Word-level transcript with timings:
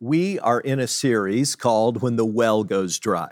we 0.00 0.38
are 0.38 0.60
in 0.60 0.80
a 0.80 0.86
series 0.86 1.54
called 1.54 2.00
When 2.00 2.16
the 2.16 2.24
Well 2.24 2.64
Goes 2.64 2.98
Dry. 2.98 3.30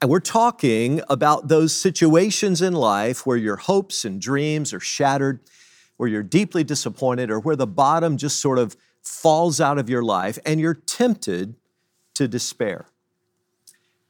And 0.00 0.10
we're 0.10 0.18
talking 0.18 1.00
about 1.08 1.46
those 1.46 1.74
situations 1.74 2.60
in 2.60 2.72
life 2.72 3.24
where 3.24 3.36
your 3.36 3.56
hopes 3.56 4.04
and 4.04 4.20
dreams 4.20 4.74
are 4.74 4.80
shattered, 4.80 5.38
where 5.96 6.08
you're 6.08 6.24
deeply 6.24 6.64
disappointed, 6.64 7.30
or 7.30 7.38
where 7.38 7.54
the 7.54 7.66
bottom 7.66 8.16
just 8.16 8.40
sort 8.40 8.58
of 8.58 8.76
falls 9.02 9.60
out 9.60 9.78
of 9.78 9.88
your 9.88 10.02
life 10.02 10.36
and 10.44 10.60
you're 10.60 10.74
tempted 10.74 11.54
to 12.14 12.26
despair. 12.26 12.86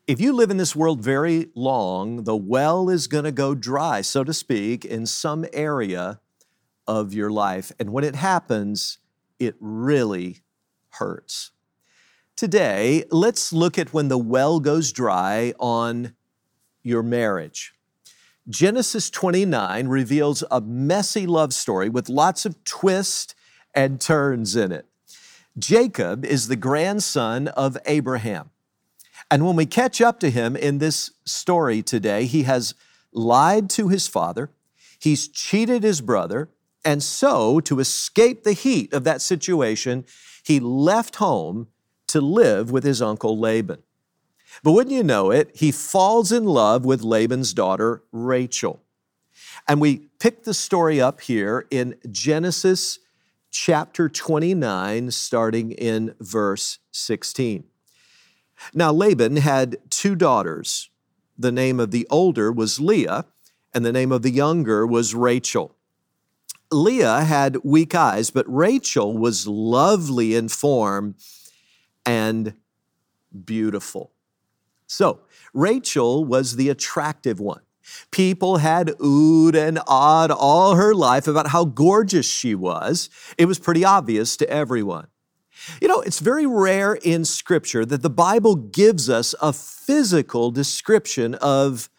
If 0.07 0.23
you 0.23 0.33
live 0.33 0.51
in 0.51 0.57
this 0.57 0.75
world 0.75 1.03
very 1.03 1.51
long, 1.55 2.25
the 2.25 2.37
well 2.37 2.89
is 2.89 3.09
going 3.09 3.25
to 3.25 3.33
go 3.33 3.55
dry, 3.55 4.01
so 4.01 4.25
to 4.25 4.33
speak, 4.33 4.87
in 4.87 5.05
some 5.05 5.45
area 5.53 6.19
of 6.87 7.13
your 7.13 7.31
life. 7.31 7.73
And 7.79 7.93
when 7.93 8.05
it 8.05 8.15
happens, 8.15 8.99
it 9.39 9.55
really 9.61 10.41
hurts. 10.93 11.51
Today, 12.39 13.03
let's 13.11 13.53
look 13.53 13.81
at 13.81 13.93
when 13.93 14.07
the 14.07 14.17
well 14.17 14.61
goes 14.61 14.93
dry 14.93 15.55
on 15.59 16.15
your 16.85 17.03
marriage. 17.03 17.75
Genesis 18.49 19.11
29 19.11 19.89
reveals 19.89 20.45
a 20.49 20.61
messy 20.61 21.27
love 21.27 21.53
story 21.53 21.89
with 21.89 22.09
lots 22.09 22.47
of 22.47 22.63
twists 22.63 23.35
and 23.75 24.01
turns 24.01 24.55
in 24.55 24.71
it. 24.71 24.87
Jacob 25.59 26.25
is 26.25 26.47
the 26.47 26.55
grandson 26.55 27.49
of 27.49 27.77
Abraham. 27.87 28.51
And 29.29 29.45
when 29.45 29.57
we 29.57 29.67
catch 29.67 30.01
up 30.01 30.21
to 30.21 30.31
him 30.31 30.55
in 30.55 30.79
this 30.79 31.11
story 31.25 31.83
today, 31.83 32.27
he 32.27 32.45
has 32.45 32.77
lied 33.11 33.69
to 33.71 33.89
his 33.89 34.07
father, 34.07 34.53
he's 35.01 35.27
cheated 35.27 35.83
his 35.83 36.01
brother, 36.01 36.51
and 36.85 37.03
so 37.03 37.59
to 37.59 37.81
escape 37.81 38.45
the 38.45 38.53
heat 38.53 38.93
of 38.93 39.03
that 39.03 39.23
situation, 39.23 40.05
he 40.45 40.61
left 40.61 41.17
home 41.17 41.67
to 42.09 42.21
live 42.21 42.71
with 42.71 42.85
his 42.85 43.01
uncle 43.01 43.39
Laban. 43.39 43.83
But 44.63 44.73
wouldn't 44.73 44.95
you 44.95 45.03
know 45.03 45.31
it, 45.31 45.51
he 45.55 45.71
falls 45.71 46.33
in 46.33 46.45
love 46.45 46.85
with 46.85 47.03
Laban's 47.03 47.53
daughter, 47.53 48.03
Rachel. 48.13 48.83
And 49.67 49.81
we 49.81 50.09
pick 50.19 50.45
the 50.45 50.55
story 50.55 51.01
up 51.01 51.21
here 51.21 51.67
in 51.71 51.97
Genesis 52.11 52.99
chapter 53.51 54.09
29, 54.09 55.11
starting 55.11 55.73
in 55.73 56.15
verse 56.21 56.79
16. 56.93 57.65
Now, 58.75 58.93
Laban 58.93 59.37
had 59.37 59.79
two 59.91 60.15
daughters. 60.15 60.91
The 61.39 61.53
name 61.53 61.79
of 61.79 61.91
the 61.91 62.07
older 62.11 62.51
was 62.51 62.81
Leah, 62.81 63.27
and 63.73 63.85
the 63.85 63.93
name 63.93 64.11
of 64.11 64.23
the 64.23 64.31
younger 64.31 64.87
was 64.87 65.15
Rachel. 65.15 65.77
Leah 66.71 67.21
had 67.23 67.59
weak 67.65 67.95
eyes, 67.95 68.31
but 68.31 68.45
Rachel 68.53 69.17
was 69.17 69.47
lovely 69.47 70.35
in 70.35 70.49
form 70.49 71.15
and 72.09 72.55
beautiful. 73.45 74.11
So, 74.87 75.21
Rachel 75.53 76.25
was 76.25 76.57
the 76.57 76.71
attractive 76.71 77.39
one. 77.39 77.61
People 78.11 78.59
had 78.59 78.89
oohed 78.99 79.55
and 79.55 79.79
awed 79.87 80.31
all 80.31 80.75
her 80.77 80.95
life 80.95 81.29
about 81.29 81.49
how 81.49 81.67
gorgeous 81.67 82.27
she 82.27 82.55
was. 82.55 83.11
It 83.37 83.45
was 83.45 83.59
pretty 83.59 83.85
obvious 83.85 84.39
to 84.39 84.49
everyone. 84.49 85.09
You 85.83 85.89
know, 85.89 86.01
it's 86.01 86.21
very 86.21 86.47
rare 86.47 86.95
in 86.95 87.27
Scripture 87.27 87.85
that 87.85 88.01
the 88.01 88.11
Bible 88.11 88.57
gives 88.57 89.11
us 89.11 89.35
a 89.43 89.53
physical 89.53 90.51
description 90.51 91.35
of 91.35 91.91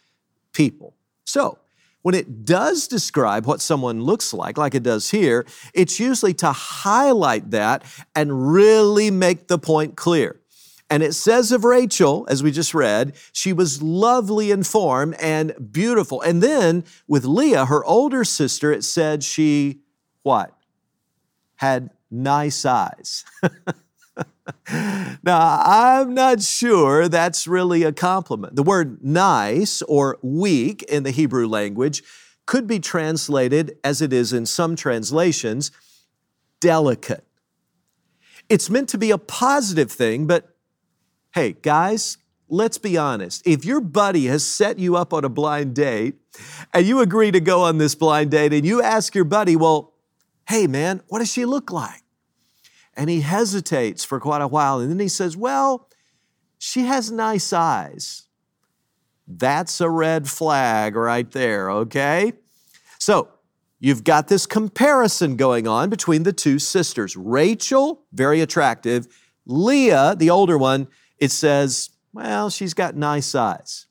people. 0.53 0.95
So, 1.23 1.59
when 2.02 2.16
it 2.16 2.45
does 2.45 2.88
describe 2.88 3.45
what 3.45 3.61
someone 3.61 4.03
looks 4.03 4.33
like, 4.33 4.58
like 4.58 4.75
it 4.75 4.83
does 4.83 5.09
here, 5.09 5.45
it's 5.73 6.00
usually 6.00 6.33
to 6.36 6.52
highlight 6.52 7.52
that 7.52 7.83
and 8.16 8.52
really 8.52 9.11
make 9.11 9.47
the 9.47 9.59
point 9.59 9.95
clear. 9.95 10.39
And 10.89 11.03
it 11.03 11.14
says 11.14 11.52
of 11.52 11.64
Rachel, 11.64 12.25
as 12.30 12.42
we 12.42 12.52
just 12.52 12.73
read, 12.73 13.16
she 13.31 13.53
was 13.53 13.81
lovely 13.81 14.50
in 14.50 14.64
form 14.64 15.14
and 15.20 15.53
beautiful. 15.72 16.22
And 16.22 16.42
then 16.42 16.83
with 17.08 17.26
Leah, 17.26 17.65
her 17.65 17.86
older 17.86 18.23
sister, 18.23 18.71
it 18.71 18.83
said 18.83 19.23
she, 19.23 19.82
what? 20.23 20.55
Had 21.58 21.92
nice 22.09 22.65
eyes. 22.65 23.23
now, 25.23 25.61
I'm 25.64 26.14
not 26.14 26.42
sure 26.42 27.08
that's 27.08 27.48
really 27.48 27.83
a 27.83 27.92
compliment. 27.92 28.55
The 28.55 28.64
word 28.64 29.04
nice 29.04 29.82
or 29.83 30.17
weak 30.21 30.83
in 30.83 31.04
the 31.04 31.11
Hebrew 31.11 31.48
language 31.48 32.04
could 32.45 32.67
be 32.67 32.80
translated, 32.80 33.77
as 33.83 34.02
it 34.02 34.11
is 34.11 34.33
in 34.33 34.45
some 34.45 34.76
translations, 34.76 35.71
delicate. 36.59 37.23
It's 38.49 38.70
meant 38.70 38.89
to 38.89 38.98
be 38.98 39.11
a 39.11 39.17
positive 39.17 39.92
thing, 39.92 40.26
but 40.26 40.55
hey, 41.33 41.54
guys, 41.61 42.17
let's 42.48 42.80
be 42.80 42.98
honest. 42.98 43.45
If 43.45 43.64
your 43.65 43.82
buddy 43.82 44.26
has 44.26 44.43
set 44.43 44.80
you 44.80 44.95
up 44.95 45.14
on 45.14 45.23
a 45.23 45.30
blind 45.30 45.76
date 45.76 46.15
and 46.73 46.86
you 46.86 47.02
agree 47.02 47.32
to 47.32 47.39
go 47.39 47.61
on 47.61 47.77
this 47.77 47.93
blind 47.93 48.32
date 48.32 48.54
and 48.54 48.65
you 48.65 48.82
ask 48.82 49.14
your 49.14 49.26
buddy, 49.26 49.55
well, 49.55 49.93
hey, 50.48 50.65
man, 50.65 51.02
what 51.08 51.20
does 51.20 51.32
she 51.32 51.45
look 51.45 51.71
like? 51.71 52.02
And 52.99 53.10
he 53.10 53.21
hesitates 53.21 54.04
for 54.04 54.20
quite 54.20 54.42
a 54.42 54.48
while. 54.48 54.82
And 54.82 54.92
then 54.92 54.99
he 54.99 55.08
says, 55.08 55.37
Well, 55.37 55.87
she 56.58 56.82
has 56.82 57.10
nice 57.10 57.54
eyes. 57.54 58.27
That's 59.26 59.80
a 59.80 59.89
red 59.89 60.27
flag 60.27 60.98
right 60.98 61.32
there, 61.32 61.71
okay? 61.71 62.33
So 62.98 63.30
you've 63.80 64.04
got 64.04 64.27
this 64.27 64.45
comparison 64.45 65.38
going 65.38 65.65
on 65.65 65.89
between 65.89 66.23
the 66.23 66.33
two 66.33 66.59
sisters. 66.59 67.15
Rachel, 67.15 68.04
very 68.11 68.42
attractive. 68.42 69.08
Leah, 69.45 70.15
the 70.17 70.30
older 70.30 70.58
one, 70.58 70.89
it 71.20 71.32
says, 71.32 71.92
well, 72.11 72.49
she's 72.49 72.73
got 72.73 72.98
nice 72.98 73.33
eyes. 73.33 73.86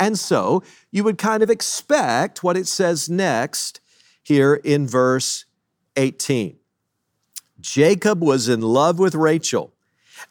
And 0.00 0.18
so 0.18 0.64
you 0.90 1.04
would 1.04 1.18
kind 1.18 1.44
of 1.44 1.50
expect 1.50 2.42
what 2.42 2.56
it 2.56 2.66
says 2.66 3.08
next 3.08 3.80
here 4.24 4.54
in 4.54 4.88
verse 4.88 5.44
18. 5.94 6.59
Jacob 7.60 8.22
was 8.22 8.48
in 8.48 8.60
love 8.60 8.98
with 8.98 9.14
Rachel 9.14 9.72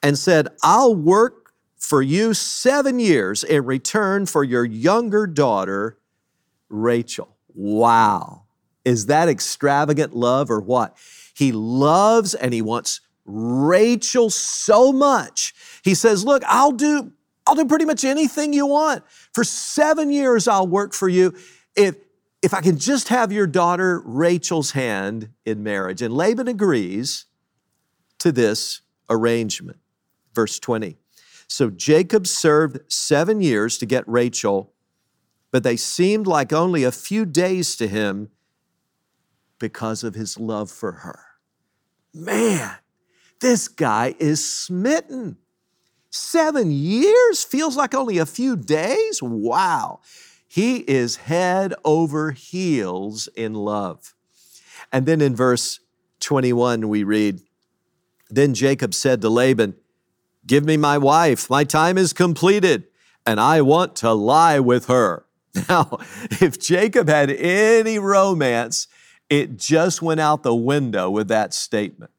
and 0.01 0.17
said, 0.17 0.47
I'll 0.63 0.95
work 0.95 1.53
for 1.77 2.01
you 2.01 2.33
seven 2.33 2.99
years 2.99 3.43
in 3.43 3.65
return 3.65 4.25
for 4.25 4.43
your 4.43 4.65
younger 4.65 5.25
daughter, 5.25 5.97
Rachel. 6.69 7.35
Wow. 7.53 8.43
Is 8.85 9.07
that 9.07 9.29
extravagant 9.29 10.15
love 10.15 10.51
or 10.51 10.59
what? 10.59 10.97
He 11.33 11.51
loves 11.51 12.33
and 12.33 12.53
he 12.53 12.61
wants 12.61 13.01
Rachel 13.25 14.29
so 14.29 14.91
much. 14.91 15.53
He 15.83 15.93
says, 15.93 16.25
Look, 16.25 16.43
I'll 16.47 16.71
do, 16.71 17.11
I'll 17.45 17.55
do 17.55 17.65
pretty 17.65 17.85
much 17.85 18.03
anything 18.03 18.53
you 18.53 18.65
want. 18.65 19.03
For 19.33 19.43
seven 19.43 20.11
years, 20.11 20.47
I'll 20.47 20.67
work 20.67 20.93
for 20.93 21.07
you. 21.07 21.35
If 21.75 21.95
if 22.41 22.53
I 22.53 22.61
can 22.61 22.77
just 22.77 23.09
have 23.09 23.31
your 23.31 23.47
daughter 23.47 24.01
Rachel's 24.05 24.71
hand 24.71 25.29
in 25.45 25.63
marriage. 25.63 26.01
And 26.01 26.13
Laban 26.13 26.47
agrees 26.47 27.25
to 28.19 28.31
this 28.31 28.81
arrangement. 29.09 29.79
Verse 30.33 30.59
20. 30.59 30.97
So 31.47 31.69
Jacob 31.69 32.27
served 32.27 32.79
seven 32.87 33.41
years 33.41 33.77
to 33.79 33.85
get 33.85 34.07
Rachel, 34.07 34.73
but 35.51 35.63
they 35.63 35.75
seemed 35.75 36.27
like 36.27 36.53
only 36.53 36.83
a 36.83 36.91
few 36.91 37.25
days 37.25 37.75
to 37.77 37.87
him 37.87 38.29
because 39.57 40.03
of 40.03 40.15
his 40.15 40.39
love 40.39 40.71
for 40.71 40.91
her. 40.91 41.19
Man, 42.13 42.75
this 43.41 43.67
guy 43.67 44.15
is 44.19 44.45
smitten. 44.45 45.37
Seven 46.11 46.71
years 46.71 47.43
feels 47.43 47.75
like 47.75 47.93
only 47.93 48.17
a 48.17 48.25
few 48.25 48.55
days? 48.55 49.21
Wow. 49.21 50.01
He 50.51 50.77
is 50.77 51.17
head 51.17 51.75
over 51.85 52.31
heels 52.31 53.29
in 53.35 53.53
love. 53.53 54.15
And 54.91 55.05
then 55.05 55.21
in 55.21 55.35
verse 55.35 55.79
21, 56.21 56.89
we 56.89 57.03
read 57.03 57.41
Then 58.31 58.55
Jacob 58.55 58.95
said 58.95 59.21
to 59.21 59.29
Laban, 59.29 59.75
Give 60.47 60.65
me 60.65 60.75
my 60.75 60.97
wife, 60.97 61.51
my 61.51 61.63
time 61.63 61.99
is 61.99 62.13
completed, 62.13 62.87
and 63.27 63.39
I 63.39 63.61
want 63.61 63.95
to 63.97 64.11
lie 64.11 64.59
with 64.59 64.87
her. 64.87 65.25
Now, 65.67 65.99
if 66.41 66.59
Jacob 66.59 67.09
had 67.09 67.31
any 67.31 67.97
romance, 67.97 68.87
it 69.29 69.57
just 69.57 70.01
went 70.01 70.19
out 70.19 70.43
the 70.43 70.55
window 70.55 71.09
with 71.09 71.27
that 71.27 71.53
statement. 71.53 72.11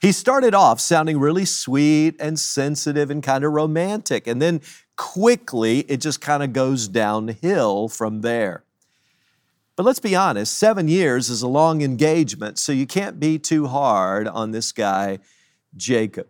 He 0.00 0.12
started 0.12 0.54
off 0.54 0.80
sounding 0.80 1.20
really 1.20 1.44
sweet 1.44 2.16
and 2.18 2.38
sensitive 2.38 3.10
and 3.10 3.22
kind 3.22 3.44
of 3.44 3.52
romantic, 3.52 4.26
and 4.26 4.40
then 4.40 4.62
quickly 4.96 5.80
it 5.80 5.98
just 5.98 6.20
kind 6.22 6.42
of 6.42 6.54
goes 6.54 6.88
downhill 6.88 7.88
from 7.88 8.22
there. 8.22 8.64
But 9.76 9.84
let's 9.84 10.00
be 10.00 10.16
honest, 10.16 10.56
seven 10.56 10.88
years 10.88 11.28
is 11.28 11.42
a 11.42 11.48
long 11.48 11.82
engagement, 11.82 12.58
so 12.58 12.72
you 12.72 12.86
can't 12.86 13.20
be 13.20 13.38
too 13.38 13.66
hard 13.66 14.26
on 14.26 14.52
this 14.52 14.72
guy, 14.72 15.18
Jacob. 15.76 16.28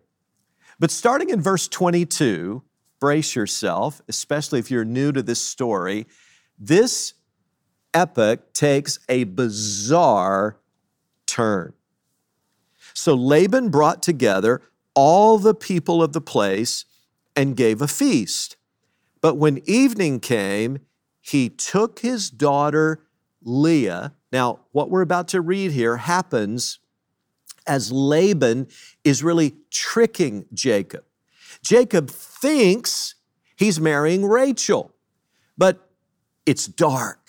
But 0.77 0.91
starting 0.91 1.29
in 1.29 1.41
verse 1.41 1.67
22, 1.67 2.63
brace 2.99 3.35
yourself, 3.35 4.01
especially 4.09 4.59
if 4.59 4.69
you're 4.69 4.85
new 4.85 5.11
to 5.11 5.23
this 5.23 5.41
story. 5.41 6.07
This 6.59 7.13
epic 7.93 8.53
takes 8.53 8.99
a 9.07 9.23
bizarre 9.23 10.57
turn. 11.25 11.73
So 12.93 13.13
Laban 13.13 13.69
brought 13.69 14.03
together 14.03 14.61
all 14.93 15.37
the 15.37 15.53
people 15.53 16.03
of 16.03 16.13
the 16.13 16.21
place 16.21 16.85
and 17.35 17.55
gave 17.55 17.81
a 17.81 17.87
feast. 17.87 18.57
But 19.21 19.37
when 19.37 19.61
evening 19.65 20.19
came, 20.19 20.79
he 21.21 21.49
took 21.49 21.99
his 21.99 22.29
daughter 22.29 23.05
Leah. 23.41 24.13
Now, 24.31 24.61
what 24.71 24.89
we're 24.89 25.01
about 25.01 25.27
to 25.29 25.41
read 25.41 25.71
here 25.71 25.97
happens 25.97 26.79
as 27.67 27.91
Laban 27.91 28.67
is 29.03 29.23
really 29.23 29.55
tricking 29.69 30.45
Jacob. 30.53 31.03
Jacob 31.61 32.09
thinks 32.09 33.15
he's 33.55 33.79
marrying 33.79 34.25
Rachel, 34.25 34.93
but 35.57 35.89
it's 36.45 36.65
dark 36.65 37.21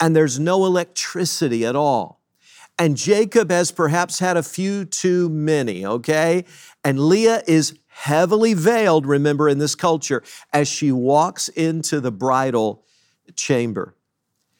and 0.00 0.16
there's 0.16 0.40
no 0.40 0.64
electricity 0.64 1.64
at 1.66 1.76
all. 1.76 2.19
And 2.80 2.96
Jacob 2.96 3.50
has 3.50 3.72
perhaps 3.72 4.20
had 4.20 4.38
a 4.38 4.42
few 4.42 4.86
too 4.86 5.28
many, 5.28 5.84
okay? 5.84 6.46
And 6.82 6.98
Leah 6.98 7.42
is 7.46 7.78
heavily 7.88 8.54
veiled, 8.54 9.04
remember, 9.04 9.50
in 9.50 9.58
this 9.58 9.74
culture, 9.74 10.22
as 10.50 10.66
she 10.66 10.90
walks 10.90 11.48
into 11.48 12.00
the 12.00 12.10
bridal 12.10 12.82
chamber. 13.36 13.94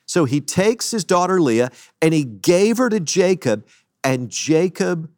So 0.05 0.27
he 0.27 0.43
takes 0.43 0.91
his 0.91 1.03
daughter 1.03 1.41
Leah 1.41 1.71
and 2.03 2.13
he 2.13 2.25
gave 2.25 2.77
her 2.77 2.91
to 2.91 3.01
Jacob, 3.01 3.67
and 4.05 4.29
Jacob 4.29 5.11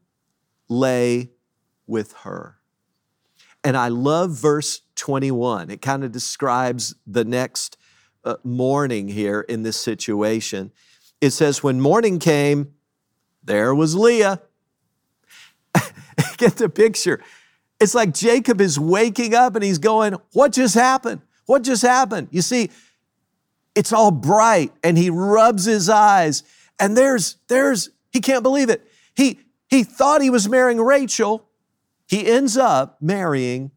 lay 0.69 1.31
with 1.89 2.13
her. 2.19 2.59
And 3.65 3.77
I 3.77 3.89
love 3.89 4.31
verse 4.31 4.83
21. 4.95 5.71
It 5.71 5.83
kind 5.83 6.05
of 6.05 6.13
describes 6.13 6.95
the 7.05 7.25
next 7.25 7.77
uh, 8.25 8.37
morning 8.45 9.09
here 9.09 9.41
in 9.41 9.65
this 9.65 9.77
situation. 9.77 10.71
It 11.21 11.31
says, 11.31 11.65
When 11.65 11.81
morning 11.81 12.21
came, 12.21 12.75
there 13.45 13.75
was 13.75 13.95
Leah. 13.95 14.41
Get 16.37 16.57
the 16.57 16.69
picture. 16.69 17.23
It's 17.81 17.95
like 17.95 18.15
Jacob 18.15 18.61
is 18.61 18.79
waking 18.79 19.35
up 19.35 19.55
and 19.57 19.65
he's 19.65 19.79
going, 19.79 20.15
What 20.33 20.53
just 20.53 20.75
happened? 20.75 21.23
What 21.47 21.63
just 21.63 21.83
happened? 21.83 22.29
You 22.31 22.43
see, 22.43 22.71
it's 23.75 23.93
all 23.93 24.11
bright 24.11 24.73
and 24.85 24.97
he 24.97 25.11
rubs 25.11 25.65
his 25.65 25.89
eyes 25.89 26.45
and 26.79 26.97
there's, 26.97 27.37
there's, 27.49 27.91
he 28.11 28.21
can't 28.21 28.43
believe 28.43 28.69
it. 28.69 28.87
He, 29.15 29.41
he 29.69 29.85
thought 29.85 30.21
he 30.21 30.31
was 30.31 30.49
marrying 30.49 30.81
Rachel. 30.81 31.49
He 32.07 32.27
ends 32.27 32.57
up 32.57 32.99
marrying 33.01 33.71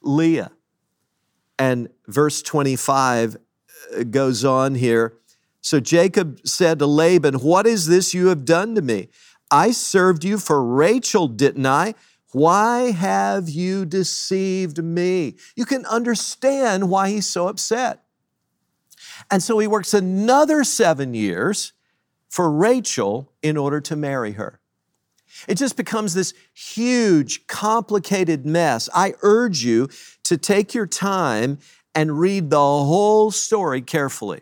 Leah. 0.00 0.52
And 1.58 1.88
verse 2.06 2.42
25 2.42 3.36
uh, 3.36 4.02
goes 4.04 4.44
on 4.44 4.74
here. 4.74 5.18
So 5.62 5.78
Jacob 5.80 6.40
said 6.44 6.80
to 6.80 6.86
Laban, 6.86 7.36
What 7.36 7.66
is 7.66 7.86
this 7.86 8.12
you 8.12 8.26
have 8.26 8.44
done 8.44 8.74
to 8.74 8.82
me? 8.82 9.08
I 9.50 9.70
served 9.70 10.24
you 10.24 10.38
for 10.38 10.62
Rachel, 10.62 11.28
didn't 11.28 11.66
I? 11.66 11.94
Why 12.32 12.90
have 12.90 13.48
you 13.48 13.84
deceived 13.84 14.82
me? 14.82 15.36
You 15.54 15.64
can 15.64 15.86
understand 15.86 16.90
why 16.90 17.10
he's 17.10 17.26
so 17.26 17.46
upset. 17.46 18.02
And 19.30 19.42
so 19.42 19.58
he 19.58 19.66
works 19.66 19.94
another 19.94 20.64
seven 20.64 21.14
years 21.14 21.72
for 22.28 22.50
Rachel 22.50 23.30
in 23.42 23.56
order 23.56 23.80
to 23.82 23.94
marry 23.94 24.32
her. 24.32 24.58
It 25.46 25.56
just 25.56 25.76
becomes 25.76 26.14
this 26.14 26.34
huge, 26.54 27.46
complicated 27.46 28.46
mess. 28.46 28.88
I 28.94 29.14
urge 29.22 29.62
you 29.62 29.88
to 30.24 30.36
take 30.36 30.74
your 30.74 30.86
time 30.86 31.58
and 31.94 32.18
read 32.18 32.50
the 32.50 32.56
whole 32.56 33.30
story 33.30 33.82
carefully. 33.82 34.40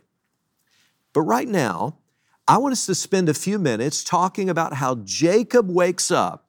But 1.12 1.22
right 1.22 1.48
now, 1.48 1.98
I 2.46 2.58
want 2.58 2.72
us 2.72 2.86
to 2.86 2.94
spend 2.94 3.28
a 3.28 3.34
few 3.34 3.58
minutes 3.58 4.02
talking 4.02 4.48
about 4.48 4.74
how 4.74 4.96
Jacob 5.04 5.70
wakes 5.70 6.10
up 6.10 6.48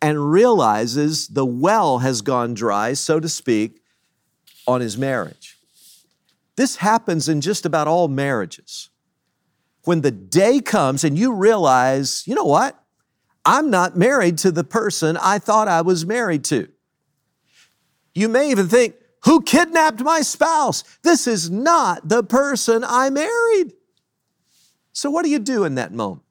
and 0.00 0.30
realizes 0.30 1.28
the 1.28 1.46
well 1.46 1.98
has 1.98 2.20
gone 2.22 2.54
dry, 2.54 2.92
so 2.92 3.18
to 3.18 3.28
speak, 3.28 3.80
on 4.66 4.80
his 4.80 4.98
marriage. 4.98 5.56
This 6.56 6.76
happens 6.76 7.28
in 7.28 7.40
just 7.40 7.66
about 7.66 7.88
all 7.88 8.08
marriages. 8.08 8.90
When 9.84 10.00
the 10.00 10.10
day 10.10 10.60
comes 10.60 11.04
and 11.04 11.16
you 11.16 11.32
realize, 11.32 12.24
you 12.26 12.34
know 12.34 12.44
what? 12.44 12.82
I'm 13.44 13.70
not 13.70 13.96
married 13.96 14.38
to 14.38 14.50
the 14.50 14.64
person 14.64 15.16
I 15.16 15.38
thought 15.38 15.68
I 15.68 15.82
was 15.82 16.04
married 16.04 16.44
to. 16.46 16.68
You 18.14 18.28
may 18.28 18.50
even 18.50 18.66
think, 18.66 18.96
who 19.24 19.42
kidnapped 19.42 20.00
my 20.00 20.20
spouse? 20.22 20.82
This 21.02 21.26
is 21.26 21.50
not 21.50 22.08
the 22.08 22.24
person 22.24 22.84
I 22.84 23.10
married. 23.10 23.72
So, 24.96 25.10
what 25.10 25.26
do 25.26 25.30
you 25.30 25.38
do 25.38 25.64
in 25.64 25.74
that 25.74 25.92
moment? 25.92 26.22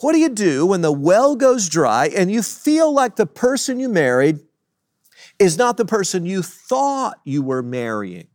What 0.00 0.12
do 0.12 0.18
you 0.18 0.30
do 0.30 0.66
when 0.66 0.80
the 0.80 0.90
well 0.90 1.36
goes 1.36 1.68
dry 1.68 2.08
and 2.08 2.28
you 2.28 2.42
feel 2.42 2.92
like 2.92 3.14
the 3.14 3.24
person 3.24 3.78
you 3.78 3.88
married 3.88 4.40
is 5.38 5.56
not 5.56 5.76
the 5.76 5.84
person 5.84 6.26
you 6.26 6.42
thought 6.42 7.20
you 7.24 7.40
were 7.40 7.62
marrying? 7.62 8.26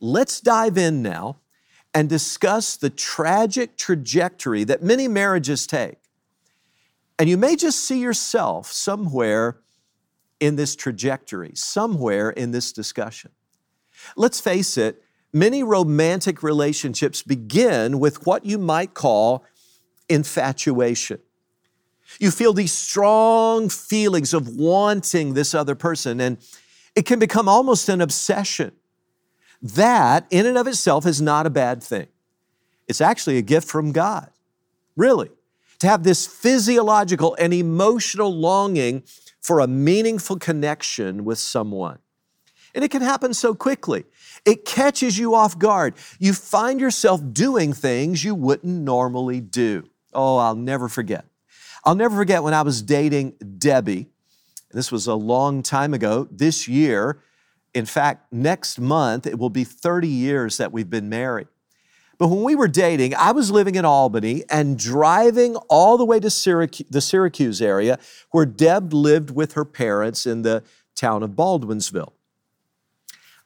Let's 0.00 0.40
dive 0.40 0.78
in 0.78 1.02
now 1.02 1.40
and 1.92 2.08
discuss 2.08 2.74
the 2.74 2.88
tragic 2.88 3.76
trajectory 3.76 4.64
that 4.64 4.82
many 4.82 5.08
marriages 5.08 5.66
take. 5.66 5.98
And 7.18 7.28
you 7.28 7.36
may 7.36 7.54
just 7.54 7.80
see 7.80 8.00
yourself 8.00 8.72
somewhere 8.72 9.58
in 10.40 10.56
this 10.56 10.74
trajectory, 10.74 11.52
somewhere 11.54 12.30
in 12.30 12.52
this 12.52 12.72
discussion. 12.72 13.32
Let's 14.16 14.40
face 14.40 14.78
it, 14.78 15.02
many 15.32 15.62
romantic 15.62 16.42
relationships 16.42 17.22
begin 17.22 17.98
with 17.98 18.26
what 18.26 18.44
you 18.44 18.58
might 18.58 18.94
call 18.94 19.44
infatuation. 20.08 21.20
You 22.20 22.30
feel 22.30 22.52
these 22.52 22.72
strong 22.72 23.68
feelings 23.68 24.34
of 24.34 24.48
wanting 24.48 25.34
this 25.34 25.54
other 25.54 25.74
person, 25.74 26.20
and 26.20 26.38
it 26.94 27.06
can 27.06 27.18
become 27.18 27.48
almost 27.48 27.88
an 27.88 28.00
obsession. 28.00 28.72
That, 29.62 30.26
in 30.30 30.44
and 30.44 30.58
of 30.58 30.66
itself, 30.66 31.06
is 31.06 31.22
not 31.22 31.46
a 31.46 31.50
bad 31.50 31.82
thing. 31.82 32.08
It's 32.88 33.00
actually 33.00 33.38
a 33.38 33.42
gift 33.42 33.68
from 33.68 33.92
God, 33.92 34.30
really, 34.96 35.30
to 35.78 35.86
have 35.86 36.02
this 36.02 36.26
physiological 36.26 37.34
and 37.38 37.54
emotional 37.54 38.34
longing 38.34 39.04
for 39.40 39.60
a 39.60 39.66
meaningful 39.66 40.38
connection 40.38 41.24
with 41.24 41.38
someone. 41.38 41.98
And 42.74 42.84
it 42.84 42.90
can 42.90 43.02
happen 43.02 43.34
so 43.34 43.54
quickly. 43.54 44.04
It 44.44 44.64
catches 44.64 45.18
you 45.18 45.34
off 45.34 45.58
guard. 45.58 45.94
You 46.18 46.32
find 46.32 46.80
yourself 46.80 47.20
doing 47.32 47.72
things 47.72 48.24
you 48.24 48.34
wouldn't 48.34 48.82
normally 48.82 49.40
do. 49.40 49.88
Oh, 50.12 50.36
I'll 50.38 50.56
never 50.56 50.88
forget. 50.88 51.24
I'll 51.84 51.94
never 51.94 52.16
forget 52.16 52.42
when 52.42 52.54
I 52.54 52.62
was 52.62 52.82
dating 52.82 53.32
Debbie. 53.58 54.06
This 54.70 54.90
was 54.90 55.06
a 55.06 55.14
long 55.14 55.62
time 55.62 55.94
ago. 55.94 56.28
This 56.30 56.66
year, 56.66 57.20
in 57.74 57.86
fact, 57.86 58.32
next 58.32 58.78
month, 58.78 59.26
it 59.26 59.38
will 59.38 59.50
be 59.50 59.64
30 59.64 60.08
years 60.08 60.56
that 60.56 60.72
we've 60.72 60.90
been 60.90 61.08
married. 61.08 61.48
But 62.18 62.28
when 62.28 62.42
we 62.42 62.54
were 62.54 62.68
dating, 62.68 63.14
I 63.14 63.32
was 63.32 63.50
living 63.50 63.74
in 63.74 63.84
Albany 63.84 64.44
and 64.48 64.78
driving 64.78 65.56
all 65.68 65.96
the 65.96 66.04
way 66.04 66.20
to 66.20 66.30
the 66.90 67.00
Syracuse 67.00 67.60
area 67.60 67.98
where 68.30 68.46
Deb 68.46 68.92
lived 68.92 69.30
with 69.30 69.54
her 69.54 69.64
parents 69.64 70.26
in 70.26 70.42
the 70.42 70.62
town 70.94 71.22
of 71.22 71.30
Baldwinsville. 71.30 72.12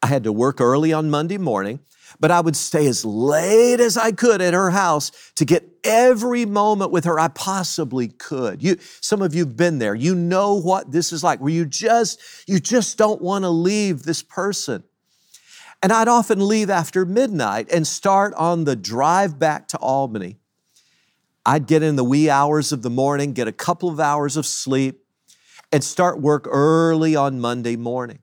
I 0.02 0.08
had 0.08 0.24
to 0.24 0.32
work 0.32 0.60
early 0.60 0.92
on 0.92 1.10
Monday 1.10 1.38
morning, 1.38 1.80
but 2.20 2.30
I 2.30 2.40
would 2.40 2.56
stay 2.56 2.86
as 2.86 3.04
late 3.04 3.80
as 3.80 3.96
I 3.96 4.12
could 4.12 4.40
at 4.40 4.54
her 4.54 4.70
house 4.70 5.10
to 5.36 5.44
get 5.44 5.68
every 5.84 6.44
moment 6.44 6.90
with 6.90 7.04
her 7.04 7.18
I 7.18 7.28
possibly 7.28 8.08
could. 8.08 8.62
You, 8.62 8.76
some 9.00 9.22
of 9.22 9.34
you've 9.34 9.56
been 9.56 9.78
there. 9.78 9.94
You 9.94 10.14
know 10.14 10.54
what 10.54 10.92
this 10.92 11.12
is 11.12 11.24
like, 11.24 11.40
where 11.40 11.52
you 11.52 11.66
just, 11.66 12.20
you 12.46 12.60
just 12.60 12.98
don't 12.98 13.20
want 13.20 13.44
to 13.44 13.50
leave 13.50 14.02
this 14.02 14.22
person. 14.22 14.84
And 15.82 15.92
I'd 15.92 16.08
often 16.08 16.46
leave 16.46 16.70
after 16.70 17.04
midnight 17.04 17.70
and 17.72 17.86
start 17.86 18.34
on 18.34 18.64
the 18.64 18.76
drive 18.76 19.38
back 19.38 19.68
to 19.68 19.78
Albany. 19.78 20.38
I'd 21.44 21.66
get 21.66 21.82
in 21.82 21.96
the 21.96 22.04
wee 22.04 22.28
hours 22.28 22.72
of 22.72 22.82
the 22.82 22.90
morning, 22.90 23.32
get 23.32 23.46
a 23.46 23.52
couple 23.52 23.88
of 23.88 24.00
hours 24.00 24.36
of 24.36 24.46
sleep, 24.46 25.04
and 25.70 25.84
start 25.84 26.20
work 26.20 26.46
early 26.48 27.14
on 27.14 27.40
Monday 27.40 27.76
morning. 27.76 28.18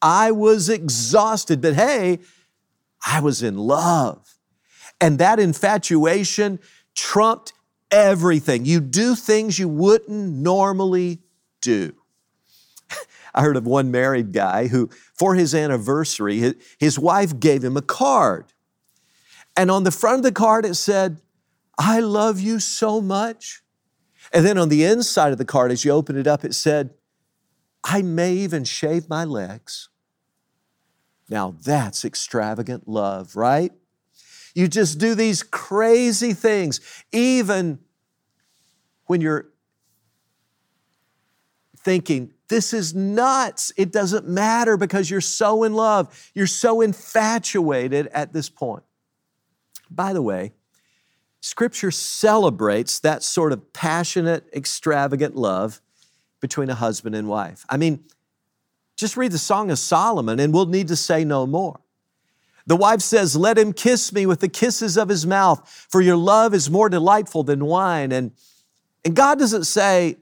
I 0.00 0.30
was 0.30 0.68
exhausted, 0.68 1.60
but 1.60 1.74
hey, 1.74 2.20
I 3.06 3.20
was 3.20 3.42
in 3.42 3.56
love. 3.56 4.38
And 5.00 5.18
that 5.18 5.38
infatuation 5.38 6.58
trumped 6.94 7.52
everything. 7.90 8.64
You 8.64 8.80
do 8.80 9.14
things 9.14 9.58
you 9.58 9.68
wouldn't 9.68 10.34
normally 10.34 11.20
do. 11.60 11.94
I 13.34 13.42
heard 13.42 13.56
of 13.56 13.66
one 13.66 13.90
married 13.90 14.32
guy 14.32 14.68
who, 14.68 14.90
for 15.14 15.34
his 15.34 15.54
anniversary, 15.54 16.54
his 16.78 16.98
wife 16.98 17.38
gave 17.38 17.62
him 17.62 17.76
a 17.76 17.82
card. 17.82 18.46
And 19.56 19.70
on 19.70 19.84
the 19.84 19.90
front 19.90 20.18
of 20.18 20.22
the 20.22 20.32
card, 20.32 20.64
it 20.64 20.74
said, 20.74 21.20
I 21.78 22.00
love 22.00 22.40
you 22.40 22.58
so 22.58 23.00
much. 23.00 23.62
And 24.32 24.44
then 24.44 24.58
on 24.58 24.68
the 24.68 24.84
inside 24.84 25.32
of 25.32 25.38
the 25.38 25.44
card, 25.44 25.70
as 25.70 25.84
you 25.84 25.92
open 25.92 26.16
it 26.16 26.26
up, 26.26 26.44
it 26.44 26.54
said, 26.54 26.90
I 27.90 28.02
may 28.02 28.34
even 28.34 28.64
shave 28.64 29.08
my 29.08 29.24
legs. 29.24 29.88
Now 31.28 31.54
that's 31.62 32.04
extravagant 32.04 32.86
love, 32.86 33.34
right? 33.34 33.72
You 34.54 34.68
just 34.68 34.98
do 34.98 35.14
these 35.14 35.42
crazy 35.42 36.32
things, 36.34 36.80
even 37.12 37.78
when 39.06 39.20
you're 39.20 39.48
thinking, 41.78 42.32
this 42.48 42.74
is 42.74 42.94
nuts. 42.94 43.72
It 43.76 43.92
doesn't 43.92 44.26
matter 44.28 44.76
because 44.76 45.10
you're 45.10 45.20
so 45.20 45.64
in 45.64 45.74
love. 45.74 46.30
You're 46.34 46.46
so 46.46 46.80
infatuated 46.80 48.08
at 48.08 48.32
this 48.32 48.48
point. 48.48 48.82
By 49.90 50.12
the 50.12 50.22
way, 50.22 50.52
Scripture 51.40 51.90
celebrates 51.90 52.98
that 53.00 53.22
sort 53.22 53.52
of 53.52 53.72
passionate, 53.72 54.48
extravagant 54.52 55.36
love 55.36 55.80
between 56.40 56.70
a 56.70 56.74
husband 56.74 57.14
and 57.14 57.28
wife. 57.28 57.64
I 57.68 57.76
mean, 57.76 58.04
just 58.96 59.16
read 59.16 59.32
the 59.32 59.38
Song 59.38 59.70
of 59.70 59.78
Solomon 59.78 60.40
and 60.40 60.52
we'll 60.52 60.66
need 60.66 60.88
to 60.88 60.96
say 60.96 61.24
no 61.24 61.46
more. 61.46 61.80
The 62.66 62.76
wife 62.76 63.00
says, 63.00 63.34
Let 63.34 63.56
him 63.56 63.72
kiss 63.72 64.12
me 64.12 64.26
with 64.26 64.40
the 64.40 64.48
kisses 64.48 64.98
of 64.98 65.08
his 65.08 65.26
mouth, 65.26 65.86
for 65.88 66.02
your 66.02 66.16
love 66.16 66.52
is 66.52 66.68
more 66.68 66.90
delightful 66.90 67.42
than 67.42 67.64
wine. 67.64 68.12
And, 68.12 68.32
and 69.04 69.16
God 69.16 69.38
doesn't 69.38 69.64
say, 69.64 70.18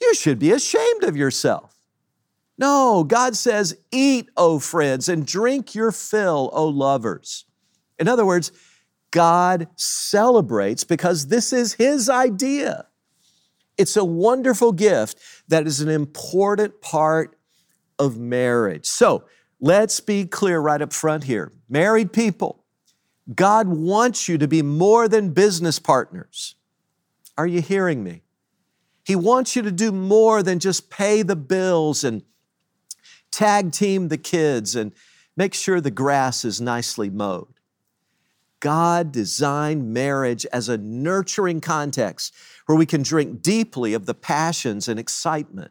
You 0.00 0.14
should 0.14 0.38
be 0.38 0.52
ashamed 0.52 1.04
of 1.04 1.16
yourself. 1.16 1.74
No, 2.56 3.04
God 3.04 3.36
says, 3.36 3.76
Eat, 3.92 4.30
O 4.36 4.58
friends, 4.58 5.10
and 5.10 5.26
drink 5.26 5.74
your 5.74 5.92
fill, 5.92 6.50
O 6.54 6.66
lovers. 6.66 7.44
In 7.98 8.08
other 8.08 8.24
words, 8.24 8.50
God 9.10 9.68
celebrates 9.76 10.84
because 10.84 11.26
this 11.26 11.52
is 11.52 11.74
His 11.74 12.08
idea. 12.08 12.86
It's 13.76 13.96
a 13.96 14.04
wonderful 14.04 14.72
gift 14.72 15.18
that 15.48 15.66
is 15.66 15.80
an 15.80 15.88
important 15.88 16.80
part 16.80 17.38
of 17.98 18.18
marriage. 18.18 18.86
So 18.86 19.24
let's 19.60 20.00
be 20.00 20.26
clear 20.26 20.60
right 20.60 20.80
up 20.80 20.92
front 20.92 21.24
here. 21.24 21.52
Married 21.68 22.12
people, 22.12 22.64
God 23.34 23.68
wants 23.68 24.28
you 24.28 24.38
to 24.38 24.48
be 24.48 24.62
more 24.62 25.08
than 25.08 25.30
business 25.30 25.78
partners. 25.78 26.56
Are 27.36 27.46
you 27.46 27.60
hearing 27.60 28.04
me? 28.04 28.22
He 29.04 29.16
wants 29.16 29.54
you 29.56 29.62
to 29.62 29.72
do 29.72 29.92
more 29.92 30.42
than 30.42 30.58
just 30.58 30.90
pay 30.90 31.22
the 31.22 31.36
bills 31.36 32.04
and 32.04 32.22
tag 33.30 33.72
team 33.72 34.08
the 34.08 34.18
kids 34.18 34.74
and 34.76 34.92
make 35.36 35.54
sure 35.54 35.80
the 35.80 35.90
grass 35.90 36.44
is 36.44 36.60
nicely 36.60 37.10
mowed. 37.10 37.53
God 38.64 39.12
designed 39.12 39.92
marriage 39.92 40.46
as 40.46 40.70
a 40.70 40.78
nurturing 40.78 41.60
context 41.60 42.34
where 42.64 42.78
we 42.78 42.86
can 42.86 43.02
drink 43.02 43.42
deeply 43.42 43.92
of 43.92 44.06
the 44.06 44.14
passions 44.14 44.88
and 44.88 44.98
excitement 44.98 45.70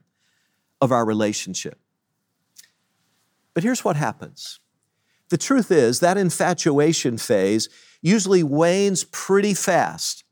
of 0.80 0.92
our 0.92 1.04
relationship. 1.04 1.80
But 3.56 3.64
here's 3.64 3.84
what 3.84 3.96
happens 3.96 4.60
the 5.30 5.40
truth 5.40 5.72
is 5.72 6.02
that 6.02 6.18
infatuation 6.18 7.18
phase 7.18 7.68
usually 8.04 8.44
wanes 8.44 9.06
pretty 9.06 9.56
fast. 9.56 10.24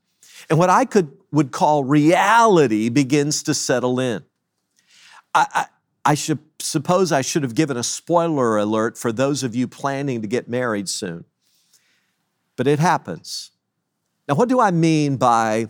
And 0.48 0.56
what 0.56 0.70
I 0.70 0.84
could, 0.84 1.10
would 1.32 1.50
call 1.50 1.82
reality 1.82 2.90
begins 2.90 3.42
to 3.42 3.54
settle 3.54 3.98
in. 3.98 4.22
I, 5.34 5.46
I, 5.52 5.66
I 6.04 6.14
should 6.14 6.38
suppose 6.60 7.10
I 7.10 7.22
should 7.22 7.42
have 7.42 7.56
given 7.56 7.76
a 7.76 7.82
spoiler 7.82 8.56
alert 8.56 8.96
for 8.96 9.10
those 9.10 9.42
of 9.42 9.56
you 9.56 9.66
planning 9.66 10.22
to 10.22 10.28
get 10.28 10.48
married 10.48 10.88
soon 10.88 11.24
but 12.56 12.66
it 12.66 12.78
happens. 12.78 13.50
Now, 14.28 14.34
what 14.34 14.48
do 14.48 14.60
I 14.60 14.70
mean 14.70 15.16
by 15.16 15.68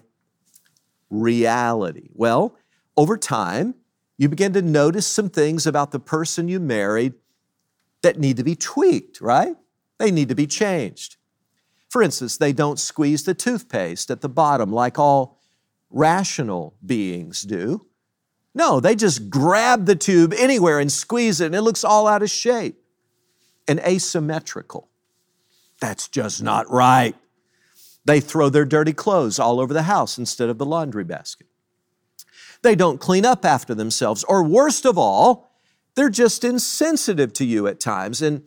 reality? 1.11 2.11
Well, 2.13 2.57
over 2.97 3.17
time, 3.17 3.75
you 4.19 4.29
begin 4.29 4.53
to 4.53 4.63
notice 4.63 5.07
some 5.07 5.31
things 5.31 5.67
about 5.67 5.91
the 5.91 6.01
person 6.01 6.49
you 6.49 6.61
married 6.61 7.15
that 8.03 8.19
need 8.19 8.37
to 8.37 8.45
be 8.45 8.55
tweaked, 8.55 9.21
right? 9.21 9.57
They 9.99 10.11
need 10.11 10.29
to 10.29 10.35
be 10.35 10.47
changed. 10.47 11.17
For 11.89 12.03
instance, 12.03 12.37
they 12.37 12.53
don't 12.53 12.79
squeeze 12.79 13.25
the 13.25 13.35
toothpaste 13.35 14.11
at 14.11 14.21
the 14.21 14.29
bottom 14.29 14.73
like 14.73 14.99
all 14.99 15.39
rational 15.91 16.75
beings 16.85 17.43
do. 17.43 17.87
No, 18.55 18.81
they 18.81 18.95
just 18.95 19.31
grab 19.31 19.87
the 19.87 19.97
tube 19.97 20.35
anywhere 20.37 20.79
and 20.79 20.91
squeeze 20.93 21.41
it, 21.41 21.47
and 21.47 21.55
it 21.55 21.63
looks 21.63 21.85
all 21.85 22.07
out 22.07 22.23
of 22.23 22.31
shape 22.31 22.77
and 23.67 23.81
asymmetrical. 23.81 24.89
That's 25.83 26.07
just 26.07 26.45
not 26.45 26.71
right. 26.71 27.17
They 28.05 28.21
throw 28.21 28.49
their 28.49 28.65
dirty 28.65 28.93
clothes 28.93 29.41
all 29.41 29.59
over 29.59 29.75
the 29.75 29.83
house 29.83 30.17
instead 30.17 30.49
of 30.49 30.57
the 30.57 30.65
laundry 30.65 31.03
basket. 31.03 31.49
They 32.63 32.77
don't 32.77 33.01
clean 33.01 33.27
up 33.27 33.45
after 33.45 33.75
themselves, 33.75 34.23
or 34.23 34.45
worst 34.45 34.87
of 34.87 34.97
all, 34.97 35.51
they're 35.97 36.09
just 36.09 36.45
insensitive 36.45 37.33
to 37.33 37.45
you 37.45 37.67
at 37.67 37.81
times. 37.81 38.23
And, 38.23 38.45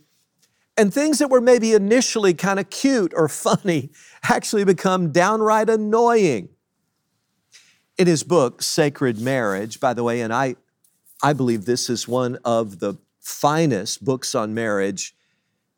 and 0.77 0.93
things 0.93 1.19
that 1.19 1.29
were 1.29 1.41
maybe 1.41 1.73
initially 1.73 2.33
kind 2.33 2.57
of 2.57 2.69
cute 2.69 3.11
or 3.13 3.27
funny 3.29 3.91
actually 4.23 4.63
become 4.63 5.11
downright 5.11 5.69
annoying. 5.69 6.47
In 7.97 8.07
his 8.07 8.23
book, 8.23 8.61
Sacred 8.61 9.19
Marriage, 9.19 9.81
by 9.81 9.93
the 9.93 10.03
way, 10.03 10.21
and 10.21 10.33
I, 10.33 10.55
I 11.21 11.33
believe 11.33 11.65
this 11.65 11.89
is 11.89 12.07
one 12.07 12.37
of 12.45 12.79
the 12.79 12.95
finest 13.19 14.05
books 14.05 14.35
on 14.35 14.53
marriage 14.53 15.14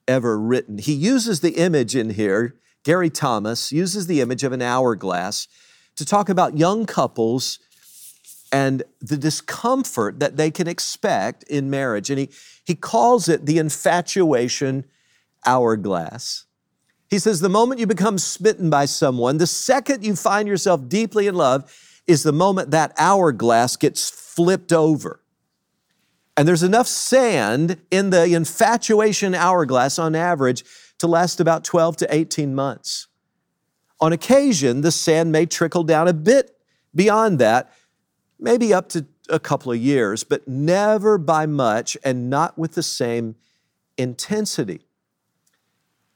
ever 0.07 0.39
written. 0.39 0.77
He 0.77 0.93
uses 0.93 1.41
the 1.41 1.57
image 1.57 1.95
in 1.95 2.11
here, 2.11 2.55
Gary 2.87 3.09
Thomas 3.09 3.71
uses 3.73 4.07
the 4.07 4.21
image 4.21 4.45
of 4.45 4.53
an 4.53 4.61
hourglass 4.61 5.49
to 5.97 6.05
talk 6.05 6.29
about 6.29 6.57
young 6.57 6.85
couples 6.85 7.59
and 8.49 8.83
the 9.01 9.17
discomfort 9.17 10.21
that 10.21 10.37
they 10.37 10.49
can 10.49 10.69
expect 10.69 11.43
in 11.43 11.69
marriage. 11.69 12.09
And 12.09 12.17
he, 12.17 12.29
he 12.63 12.75
calls 12.75 13.27
it 13.27 13.45
the 13.45 13.57
infatuation 13.57 14.85
hourglass. 15.45 16.45
He 17.09 17.19
says, 17.19 17.41
the 17.41 17.49
moment 17.49 17.81
you 17.81 17.87
become 17.87 18.17
smitten 18.17 18.69
by 18.69 18.85
someone, 18.85 19.37
the 19.37 19.47
second 19.47 20.05
you 20.05 20.15
find 20.15 20.47
yourself 20.47 20.87
deeply 20.87 21.27
in 21.27 21.35
love, 21.35 21.69
is 22.05 22.23
the 22.23 22.31
moment 22.31 22.71
that 22.71 22.93
hourglass 22.97 23.75
gets 23.75 24.09
flipped 24.09 24.71
over. 24.71 25.21
And 26.37 26.47
there's 26.47 26.63
enough 26.63 26.87
sand 26.87 27.81
in 27.89 28.11
the 28.11 28.35
infatuation 28.35 29.33
hourglass 29.33 29.97
on 29.97 30.15
average 30.15 30.63
to 30.99 31.07
last 31.07 31.39
about 31.39 31.63
12 31.63 31.97
to 31.97 32.15
18 32.15 32.53
months. 32.53 33.07
On 33.99 34.13
occasion, 34.13 34.81
the 34.81 34.91
sand 34.91 35.31
may 35.31 35.47
trickle 35.47 35.83
down 35.83 36.07
a 36.07 36.13
bit 36.13 36.55
beyond 36.93 37.39
that, 37.39 37.73
maybe 38.39 38.71
up 38.71 38.87
to 38.89 39.07
a 39.29 39.39
couple 39.39 39.71
of 39.71 39.79
years, 39.79 40.23
but 40.23 40.47
never 40.47 41.17
by 41.17 41.47
much 41.47 41.97
and 42.03 42.29
not 42.29 42.55
with 42.57 42.73
the 42.73 42.83
same 42.83 43.35
intensity. 43.97 44.81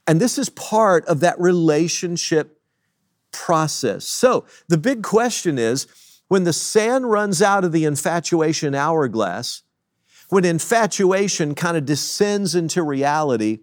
And 0.06 0.22
this 0.22 0.38
is 0.38 0.50
part 0.50 1.04
of 1.06 1.20
that 1.22 1.40
relationship 1.40 2.62
process. 3.32 4.06
So 4.06 4.46
the 4.68 4.78
big 4.78 5.02
question 5.02 5.58
is 5.58 5.88
when 6.28 6.44
the 6.44 6.54
sand 6.54 7.10
runs 7.10 7.42
out 7.42 7.64
of 7.64 7.72
the 7.72 7.86
infatuation 7.86 8.76
hourglass, 8.76 9.64
when 10.32 10.46
infatuation 10.46 11.54
kind 11.54 11.76
of 11.76 11.86
descends 11.86 12.56
into 12.56 12.82
reality, 12.82 13.60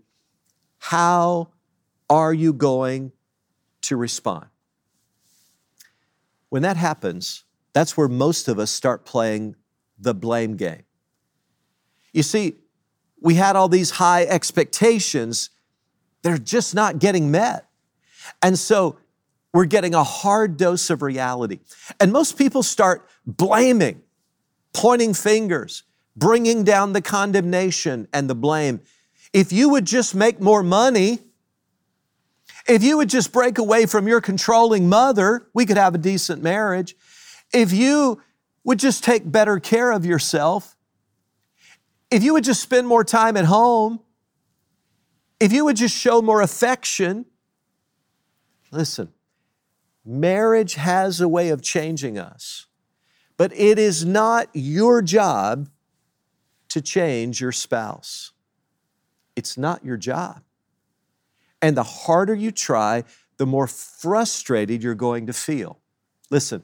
how 0.76 1.48
are 2.10 2.34
you 2.34 2.52
going 2.52 3.10
to 3.80 3.96
respond? 3.96 4.44
When 6.50 6.60
that 6.62 6.76
happens, 6.76 7.44
that's 7.72 7.96
where 7.96 8.06
most 8.06 8.48
of 8.48 8.58
us 8.58 8.70
start 8.70 9.06
playing 9.06 9.56
the 9.98 10.12
blame 10.12 10.58
game. 10.58 10.82
You 12.12 12.22
see, 12.22 12.56
we 13.18 13.36
had 13.36 13.56
all 13.56 13.70
these 13.70 13.92
high 13.92 14.24
expectations, 14.24 15.48
they're 16.20 16.36
just 16.36 16.74
not 16.74 16.98
getting 16.98 17.30
met. 17.30 17.66
And 18.42 18.58
so 18.58 18.98
we're 19.54 19.64
getting 19.64 19.94
a 19.94 20.04
hard 20.04 20.58
dose 20.58 20.90
of 20.90 21.00
reality. 21.00 21.60
And 21.98 22.12
most 22.12 22.36
people 22.36 22.62
start 22.62 23.08
blaming, 23.26 24.02
pointing 24.74 25.14
fingers, 25.14 25.84
bringing 26.18 26.64
down 26.64 26.92
the 26.92 27.02
condemnation 27.02 28.08
and 28.12 28.28
the 28.28 28.34
blame. 28.34 28.80
If 29.32 29.52
you 29.52 29.68
would 29.70 29.84
just 29.84 30.14
make 30.14 30.40
more 30.40 30.62
money, 30.62 31.20
if 32.66 32.82
you 32.82 32.96
would 32.96 33.08
just 33.08 33.32
break 33.32 33.58
away 33.58 33.86
from 33.86 34.08
your 34.08 34.20
controlling 34.20 34.88
mother, 34.88 35.46
we 35.54 35.64
could 35.64 35.76
have 35.76 35.94
a 35.94 35.98
decent 35.98 36.42
marriage. 36.42 36.96
If 37.52 37.72
you 37.72 38.20
would 38.64 38.78
just 38.78 39.04
take 39.04 39.30
better 39.30 39.60
care 39.60 39.92
of 39.92 40.04
yourself, 40.04 40.76
if 42.10 42.22
you 42.22 42.32
would 42.32 42.44
just 42.44 42.62
spend 42.62 42.86
more 42.86 43.04
time 43.04 43.36
at 43.36 43.44
home, 43.44 44.00
if 45.38 45.52
you 45.52 45.64
would 45.66 45.76
just 45.76 45.96
show 45.96 46.20
more 46.20 46.40
affection, 46.40 47.26
listen, 48.72 49.12
marriage 50.04 50.74
has 50.74 51.20
a 51.20 51.28
way 51.28 51.50
of 51.50 51.62
changing 51.62 52.18
us, 52.18 52.66
but 53.36 53.52
it 53.54 53.78
is 53.78 54.04
not 54.04 54.48
your 54.52 55.00
job 55.00 55.68
to 56.78 56.82
change 56.82 57.40
your 57.40 57.52
spouse. 57.52 58.32
It's 59.34 59.58
not 59.58 59.84
your 59.84 59.96
job. 59.96 60.42
And 61.60 61.76
the 61.76 61.82
harder 61.82 62.34
you 62.34 62.50
try, 62.50 63.04
the 63.36 63.46
more 63.46 63.66
frustrated 63.66 64.82
you're 64.82 64.94
going 64.94 65.26
to 65.26 65.32
feel. 65.32 65.78
Listen, 66.30 66.62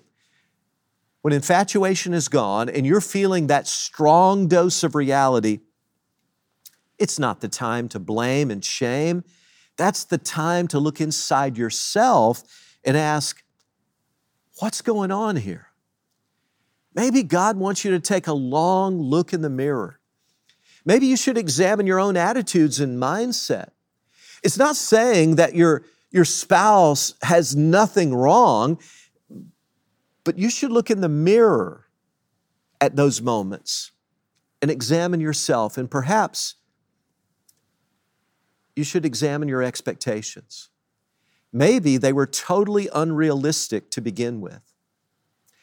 when 1.23 1.33
infatuation 1.33 2.15
is 2.15 2.29
gone 2.29 2.69
and 2.69 2.87
you're 2.87 3.01
feeling 3.01 3.47
that 3.47 3.67
strong 3.67 4.47
dose 4.47 4.83
of 4.83 4.95
reality, 4.95 5.61
it's 6.99 7.19
not 7.19 7.41
the 7.41 7.49
time 7.49 7.89
to 7.89 7.99
blame 7.99 8.51
and 8.51 8.65
shame. 8.65 9.25
That's 9.77 10.05
the 10.05 10.19
time 10.19 10.69
to 10.69 10.79
look 10.79 11.01
inside 11.01 11.57
yourself 11.57 12.43
and 12.85 12.97
ask, 12.97 13.43
what's 14.59 14.83
going 14.83 15.11
on 15.11 15.37
here? 15.37 15.69
Maybe 16.95 17.25
God 17.25 17.57
wants 17.57 17.85
you 17.85 17.91
to 17.91 18.01
take 18.01 18.29
a 18.29 18.33
long 18.33 19.01
look 19.01 19.33
in 19.33 19.41
the 19.41 19.51
mirror. 19.51 19.99
Maybe 20.85 21.07
you 21.07 21.17
should 21.17 21.39
examine 21.39 21.87
your 21.87 21.99
own 21.99 22.17
attitudes 22.17 22.81
and 22.81 23.01
mindset. 23.01 23.71
It's 24.43 24.59
not 24.59 24.77
saying 24.77 25.37
that 25.37 25.55
your, 25.55 25.85
your 26.11 26.27
spouse 26.27 27.15
has 27.23 27.57
nothing 27.57 28.15
wrong, 28.15 28.79
but 30.25 30.39
you 30.39 30.51
should 30.51 30.71
look 30.71 30.91
in 30.91 31.01
the 31.01 31.09
mirror 31.09 31.87
at 32.81 32.97
those 32.97 33.23
moments 33.23 33.93
and 34.61 34.71
examine 34.71 35.21
yourself. 35.21 35.79
And 35.79 35.91
perhaps 35.91 36.57
you 38.77 38.85
should 38.85 39.07
examine 39.07 39.49
your 39.49 39.63
expectations. 39.63 40.69
Maybe 41.53 41.97
they 41.97 42.13
were 42.13 42.27
totally 42.27 42.89
unrealistic 42.95 43.91
to 43.93 44.01
begin 44.01 44.41
with. 44.41 44.75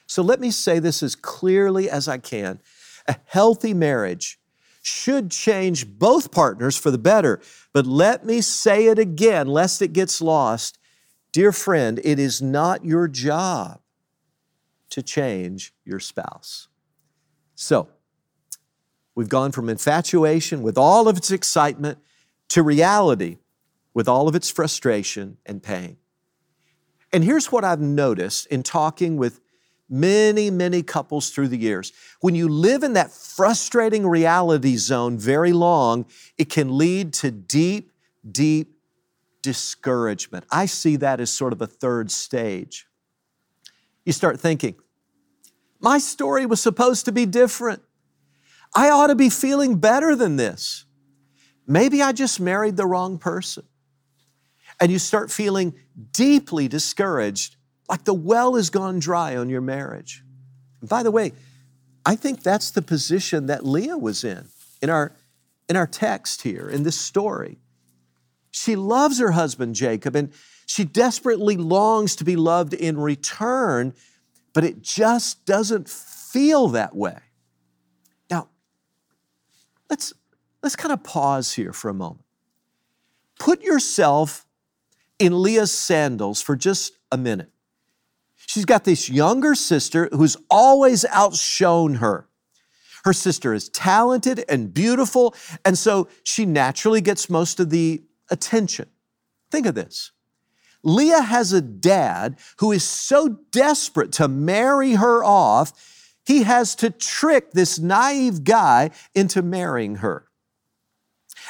So 0.07 0.21
let 0.21 0.39
me 0.39 0.51
say 0.51 0.79
this 0.79 1.03
as 1.03 1.15
clearly 1.15 1.89
as 1.89 2.07
I 2.07 2.17
can. 2.17 2.59
A 3.07 3.17
healthy 3.25 3.73
marriage 3.73 4.40
should 4.81 5.31
change 5.31 5.87
both 5.87 6.31
partners 6.31 6.75
for 6.77 6.91
the 6.91 6.97
better. 6.97 7.39
But 7.73 7.85
let 7.85 8.25
me 8.25 8.41
say 8.41 8.87
it 8.87 8.99
again, 8.99 9.47
lest 9.47 9.81
it 9.81 9.93
gets 9.93 10.21
lost. 10.21 10.79
Dear 11.31 11.51
friend, 11.51 11.99
it 12.03 12.19
is 12.19 12.41
not 12.41 12.83
your 12.83 13.07
job 13.07 13.79
to 14.89 15.01
change 15.01 15.73
your 15.85 15.99
spouse. 15.99 16.67
So, 17.55 17.89
we've 19.15 19.29
gone 19.29 19.51
from 19.51 19.69
infatuation 19.69 20.61
with 20.63 20.77
all 20.77 21.07
of 21.07 21.17
its 21.17 21.31
excitement 21.31 21.99
to 22.49 22.63
reality 22.63 23.37
with 23.93 24.07
all 24.07 24.27
of 24.27 24.35
its 24.35 24.49
frustration 24.49 25.37
and 25.45 25.61
pain. 25.61 25.97
And 27.13 27.23
here's 27.23 27.51
what 27.51 27.63
I've 27.63 27.81
noticed 27.81 28.47
in 28.47 28.63
talking 28.63 29.17
with 29.17 29.40
many, 29.91 30.49
many 30.49 30.81
couples 30.81 31.29
through 31.29 31.49
the 31.49 31.57
years. 31.57 31.91
When 32.21 32.33
you 32.33 32.47
live 32.47 32.83
in 32.83 32.93
that 32.93 33.11
frustrating 33.11 34.07
reality 34.07 34.77
zone 34.77 35.17
very 35.17 35.51
long, 35.51 36.05
it 36.37 36.49
can 36.49 36.77
lead 36.77 37.13
to 37.15 37.29
deep, 37.29 37.91
deep 38.29 38.77
discouragement. 39.41 40.45
I 40.49 40.65
see 40.65 40.95
that 40.97 41.19
as 41.19 41.29
sort 41.29 41.53
of 41.53 41.61
a 41.61 41.67
third 41.67 42.09
stage. 42.09 42.87
You 44.05 44.13
start 44.13 44.39
thinking, 44.39 44.75
my 45.79 45.97
story 45.97 46.45
was 46.45 46.61
supposed 46.61 47.05
to 47.05 47.11
be 47.11 47.25
different. 47.25 47.81
I 48.73 48.89
ought 48.89 49.07
to 49.07 49.15
be 49.15 49.29
feeling 49.29 49.77
better 49.77 50.15
than 50.15 50.37
this. 50.37 50.85
Maybe 51.67 52.01
I 52.01 52.11
just 52.11 52.39
married 52.39 52.77
the 52.77 52.85
wrong 52.85 53.17
person. 53.17 53.63
And 54.79 54.91
you 54.91 54.99
start 54.99 55.29
feeling 55.29 55.75
deeply 56.11 56.67
discouraged 56.67 57.57
like 57.91 58.05
the 58.05 58.13
well 58.13 58.55
has 58.55 58.69
gone 58.69 58.99
dry 58.99 59.35
on 59.35 59.49
your 59.49 59.59
marriage. 59.59 60.23
And 60.79 60.89
by 60.89 61.03
the 61.03 61.11
way, 61.11 61.33
I 62.05 62.15
think 62.15 62.41
that's 62.41 62.71
the 62.71 62.81
position 62.81 63.47
that 63.47 63.65
Leah 63.65 63.97
was 63.97 64.23
in 64.23 64.47
in 64.81 64.89
our, 64.89 65.11
in 65.67 65.75
our 65.75 65.85
text 65.85 66.41
here, 66.41 66.69
in 66.69 66.83
this 66.83 66.99
story. 66.99 67.59
She 68.49 68.77
loves 68.77 69.19
her 69.19 69.31
husband 69.31 69.75
Jacob 69.75 70.15
and 70.15 70.31
she 70.65 70.85
desperately 70.85 71.57
longs 71.57 72.15
to 72.15 72.23
be 72.23 72.37
loved 72.37 72.73
in 72.73 72.97
return, 72.97 73.93
but 74.53 74.63
it 74.63 74.81
just 74.81 75.45
doesn't 75.45 75.89
feel 75.89 76.69
that 76.69 76.95
way. 76.95 77.19
Now, 78.29 78.47
let's, 79.89 80.13
let's 80.63 80.77
kind 80.77 80.93
of 80.93 81.03
pause 81.03 81.51
here 81.53 81.73
for 81.73 81.89
a 81.89 81.93
moment. 81.93 82.23
Put 83.37 83.63
yourself 83.63 84.45
in 85.19 85.41
Leah's 85.41 85.73
sandals 85.73 86.41
for 86.41 86.55
just 86.55 86.93
a 87.11 87.17
minute. 87.17 87.51
She's 88.51 88.65
got 88.65 88.83
this 88.83 89.09
younger 89.09 89.55
sister 89.55 90.09
who's 90.11 90.35
always 90.49 91.05
outshone 91.05 91.95
her. 91.95 92.27
Her 93.05 93.13
sister 93.13 93.53
is 93.53 93.69
talented 93.69 94.43
and 94.49 94.73
beautiful, 94.73 95.35
and 95.63 95.77
so 95.77 96.09
she 96.23 96.45
naturally 96.45 96.99
gets 96.99 97.29
most 97.29 97.61
of 97.61 97.69
the 97.69 98.03
attention. 98.29 98.89
Think 99.51 99.67
of 99.67 99.75
this. 99.75 100.11
Leah 100.83 101.21
has 101.21 101.53
a 101.53 101.61
dad 101.61 102.39
who 102.57 102.73
is 102.73 102.83
so 102.83 103.37
desperate 103.51 104.11
to 104.13 104.27
marry 104.27 104.95
her 104.95 105.23
off, 105.23 106.11
he 106.25 106.43
has 106.43 106.75
to 106.75 106.89
trick 106.89 107.51
this 107.51 107.79
naive 107.79 108.43
guy 108.43 108.91
into 109.15 109.41
marrying 109.41 109.95
her. 109.95 110.27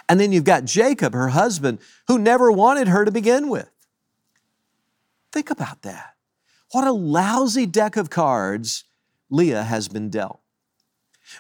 And 0.08 0.20
then 0.20 0.32
you've 0.32 0.44
got 0.44 0.66
Jacob, 0.66 1.14
her 1.14 1.30
husband, 1.30 1.80
who 2.08 2.20
never 2.20 2.52
wanted 2.52 2.90
her 2.90 3.06
to 3.06 3.12
begin 3.12 3.50
with. 3.50 3.72
Think 5.32 5.50
about 5.50 5.82
that. 5.82 6.11
What 6.72 6.88
a 6.88 6.92
lousy 6.92 7.66
deck 7.66 7.98
of 7.98 8.10
cards 8.10 8.84
Leah 9.30 9.64
has 9.64 9.88
been 9.88 10.10
dealt. 10.10 10.40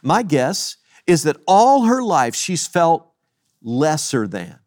My 0.03 0.23
guess 0.23 0.77
is 1.07 1.23
that 1.23 1.37
all 1.47 1.83
her 1.83 2.01
life 2.01 2.35
she's 2.35 2.67
felt 2.67 3.11
lesser 3.61 4.27
than. 4.27 4.59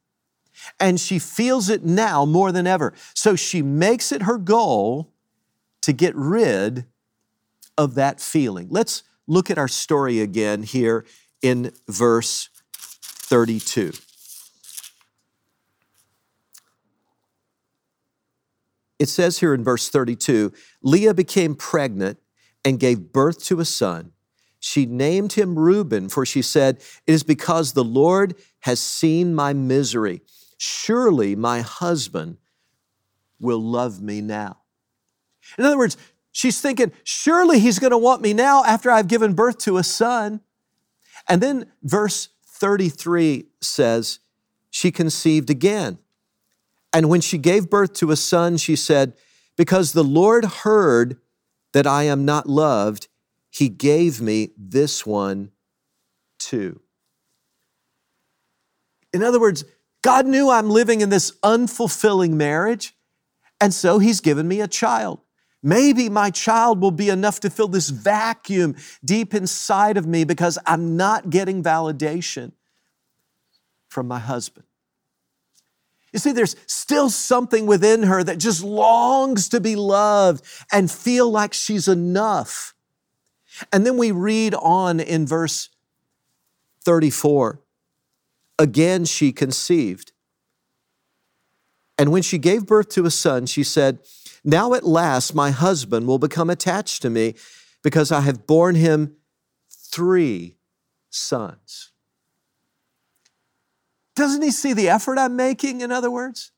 And 0.81 0.99
she 0.99 1.19
feels 1.19 1.69
it 1.69 1.85
now 1.85 2.25
more 2.25 2.53
than 2.53 2.67
ever. 2.67 2.95
So 3.15 3.37
she 3.37 3.63
makes 3.63 4.13
it 4.13 4.23
her 4.23 4.39
goal 4.39 5.13
to 5.83 5.93
get 5.93 6.15
rid 6.17 6.87
of 7.77 7.95
that 7.97 8.21
feeling. 8.21 8.69
Let's 8.71 9.03
look 9.27 9.51
at 9.51 9.59
our 9.59 9.69
story 9.69 10.21
again 10.21 10.63
here 10.63 11.05
in 11.43 11.73
verse 11.89 12.49
32. 12.73 13.93
It 18.99 19.09
says 19.09 19.39
here 19.39 19.55
in 19.55 19.65
verse 19.65 19.89
32 19.89 20.53
Leah 20.83 21.15
became 21.15 21.55
pregnant 21.55 22.19
and 22.65 22.81
gave 22.81 23.13
birth 23.13 23.43
to 23.45 23.61
a 23.61 23.65
son. 23.65 24.13
She 24.61 24.87
named 24.87 25.35
him 25.35 25.59
Reuben, 25.59 26.09
for 26.09 26.25
she 26.25 26.41
said, 26.41 26.79
It 27.07 27.13
is 27.13 27.23
because 27.23 27.73
the 27.73 27.85
Lord 27.85 28.35
has 28.61 28.81
seen 28.81 29.35
my 29.35 29.53
misery. 29.53 30.23
Surely 30.57 31.37
my 31.37 31.61
husband 31.61 32.39
will 33.39 33.61
love 33.61 34.01
me 34.01 34.23
now. 34.23 34.61
In 35.59 35.67
other 35.67 35.77
words, 35.77 35.99
she's 36.33 36.63
thinking, 36.63 36.93
Surely 37.03 37.59
he's 37.59 37.79
going 37.79 37.91
to 37.91 37.99
want 37.99 38.23
me 38.23 38.33
now 38.33 38.65
after 38.65 38.91
I've 38.91 39.09
given 39.09 39.35
birth 39.35 39.59
to 39.59 39.77
a 39.77 39.85
son. 39.85 40.41
And 41.29 41.43
then 41.43 41.71
verse 41.83 42.31
33 42.47 43.47
says, 43.61 44.21
She 44.71 44.91
conceived 44.91 45.51
again 45.51 45.99
and 46.95 47.09
when 47.09 47.21
she 47.21 47.39
gave 47.39 47.69
birth 47.69 47.93
to 47.95 48.13
a 48.13 48.17
son, 48.17 48.57
she 48.57 48.77
said, 48.77 49.15
Because 49.57 49.93
the 49.93 50.05
Lord 50.05 50.45
heard 50.45 51.19
that 51.73 51.89
I 51.89 52.05
am 52.05 52.25
not 52.25 52.49
loved, 52.49 53.09
he 53.51 53.69
gave 53.69 54.21
me 54.21 54.51
this 54.57 55.05
one 55.05 55.51
too. 56.39 56.81
In 59.13 59.25
other 59.25 59.41
words, 59.41 59.65
God 60.03 60.25
knew 60.27 60.51
I'm 60.51 60.71
living 60.71 61.01
in 61.01 61.11
this 61.11 61.33
unfulfilling 61.43 62.33
marriage, 62.33 62.95
and 63.61 63.75
so 63.75 63.99
he's 63.99 64.21
given 64.21 64.47
me 64.47 64.61
a 64.61 64.69
child. 64.69 65.21
Maybe 65.63 66.09
my 66.09 66.31
child 66.31 66.81
will 66.81 66.91
be 66.91 67.09
enough 67.09 67.41
to 67.41 67.51
fill 67.51 67.69
this 67.69 67.89
vacuum 67.89 68.77
deep 69.05 69.35
inside 69.35 69.97
of 69.97 70.07
me 70.07 70.25
because 70.25 70.59
I'm 70.67 70.97
not 70.97 71.31
getting 71.31 71.63
validation 71.63 72.53
from 73.89 74.07
my 74.07 74.19
husband. 74.19 74.67
You 76.15 76.21
see, 76.21 76.31
there's 76.31 76.55
still 76.69 77.11
something 77.11 77.67
within 77.67 78.05
her 78.05 78.23
that 78.23 78.39
just 78.39 78.63
longs 78.63 79.49
to 79.49 79.61
be 79.61 79.75
loved 79.75 80.45
and 80.73 80.89
feel 80.89 81.29
like 81.29 81.53
she's 81.53 81.89
enough. 81.89 82.73
And 83.73 83.85
then 83.85 83.99
we 83.99 84.13
read 84.13 84.55
on 84.55 85.01
in 85.01 85.27
verse 85.27 85.71
34 86.85 87.61
again 88.61 89.05
she 89.05 89.33
conceived. 89.33 90.13
And 91.99 92.13
when 92.13 92.23
she 92.23 92.39
gave 92.39 92.65
birth 92.65 92.91
to 92.91 93.07
a 93.07 93.11
son, 93.11 93.47
she 93.47 93.65
said, 93.65 93.99
Now 94.45 94.75
at 94.75 94.85
last 94.85 95.35
my 95.35 95.51
husband 95.51 96.07
will 96.07 96.19
become 96.21 96.49
attached 96.49 97.03
to 97.03 97.11
me 97.11 97.35
because 97.83 98.13
I 98.13 98.21
have 98.21 98.47
borne 98.47 98.77
him 98.77 99.17
three 99.69 100.59
sons. 101.11 101.91
Doesn't 104.15 104.43
he 104.43 104.51
see 104.51 104.73
the 104.73 104.89
effort 104.89 105.19
I'm 105.19 105.37
making, 105.37 105.81
in 105.81 105.91
other 105.91 106.11
words? 106.11 106.53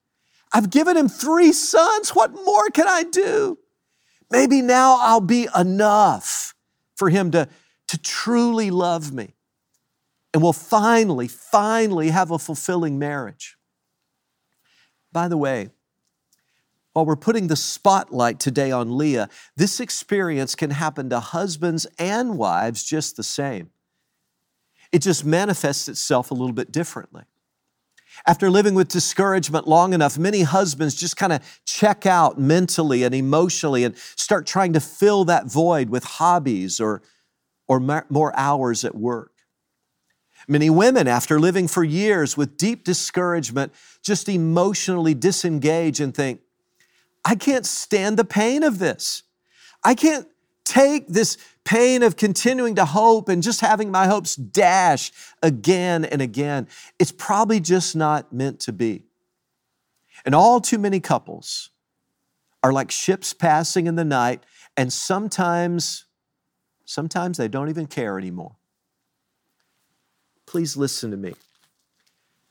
I've 0.52 0.70
given 0.70 0.96
him 0.96 1.08
three 1.08 1.52
sons. 1.52 2.10
What 2.10 2.32
more 2.32 2.68
can 2.70 2.86
I 2.86 3.02
do? 3.02 3.58
Maybe 4.30 4.62
now 4.62 4.98
I'll 5.00 5.20
be 5.20 5.48
enough 5.56 6.54
for 6.94 7.10
him 7.10 7.30
to, 7.32 7.48
to 7.88 7.98
truly 7.98 8.70
love 8.70 9.12
me. 9.12 9.34
And 10.34 10.42
we'll 10.42 10.52
finally, 10.52 11.28
finally 11.28 12.10
have 12.10 12.30
a 12.30 12.38
fulfilling 12.38 12.98
marriage. 12.98 13.56
By 15.12 15.28
the 15.28 15.36
way, 15.36 15.70
while 16.92 17.06
we're 17.06 17.16
putting 17.16 17.46
the 17.46 17.56
spotlight 17.56 18.38
today 18.40 18.70
on 18.70 18.96
Leah, 18.96 19.28
this 19.56 19.80
experience 19.80 20.54
can 20.54 20.70
happen 20.70 21.10
to 21.10 21.20
husbands 21.20 21.86
and 21.98 22.38
wives 22.38 22.84
just 22.84 23.16
the 23.16 23.22
same. 23.22 23.70
It 24.92 25.00
just 25.00 25.24
manifests 25.24 25.88
itself 25.88 26.30
a 26.30 26.34
little 26.34 26.54
bit 26.54 26.72
differently. 26.72 27.24
After 28.24 28.50
living 28.50 28.74
with 28.74 28.88
discouragement 28.88 29.68
long 29.68 29.92
enough, 29.92 30.16
many 30.16 30.42
husbands 30.42 30.94
just 30.94 31.16
kind 31.16 31.32
of 31.32 31.60
check 31.64 32.06
out 32.06 32.38
mentally 32.38 33.02
and 33.02 33.14
emotionally 33.14 33.84
and 33.84 33.96
start 33.96 34.46
trying 34.46 34.72
to 34.72 34.80
fill 34.80 35.24
that 35.26 35.46
void 35.46 35.90
with 35.90 36.04
hobbies 36.04 36.80
or, 36.80 37.02
or 37.68 37.80
more 38.08 38.34
hours 38.36 38.84
at 38.84 38.94
work. 38.94 39.32
Many 40.48 40.70
women, 40.70 41.08
after 41.08 41.40
living 41.40 41.66
for 41.66 41.82
years 41.82 42.36
with 42.36 42.56
deep 42.56 42.84
discouragement, 42.84 43.72
just 44.02 44.28
emotionally 44.28 45.14
disengage 45.14 46.00
and 46.00 46.14
think, 46.14 46.40
I 47.24 47.34
can't 47.34 47.66
stand 47.66 48.16
the 48.16 48.24
pain 48.24 48.62
of 48.62 48.78
this. 48.78 49.24
I 49.82 49.94
can't 49.94 50.28
take 50.66 51.06
this 51.08 51.38
pain 51.64 52.02
of 52.02 52.16
continuing 52.16 52.74
to 52.74 52.84
hope 52.84 53.28
and 53.28 53.42
just 53.42 53.60
having 53.60 53.90
my 53.90 54.06
hopes 54.06 54.36
dash 54.36 55.12
again 55.42 56.04
and 56.04 56.20
again. 56.20 56.68
It's 56.98 57.12
probably 57.12 57.60
just 57.60 57.96
not 57.96 58.32
meant 58.32 58.60
to 58.60 58.72
be. 58.72 59.04
And 60.24 60.34
all 60.34 60.60
too 60.60 60.78
many 60.78 61.00
couples 61.00 61.70
are 62.62 62.72
like 62.72 62.90
ships 62.90 63.32
passing 63.32 63.86
in 63.86 63.94
the 63.94 64.04
night, 64.04 64.42
and 64.76 64.92
sometimes, 64.92 66.04
sometimes 66.84 67.38
they 67.38 67.48
don't 67.48 67.68
even 67.68 67.86
care 67.86 68.18
anymore. 68.18 68.56
Please 70.46 70.76
listen 70.76 71.10
to 71.12 71.16
me. 71.16 71.34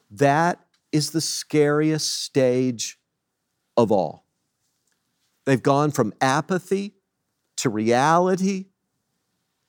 That 0.09 0.59
is 0.91 1.11
the 1.11 1.21
scariest 1.21 2.23
stage 2.23 2.97
of 3.75 3.91
all. 3.91 4.25
They've 5.45 5.61
gone 5.61 5.91
from 5.91 6.13
apathy 6.21 6.94
to 7.57 7.69
reality 7.69 8.65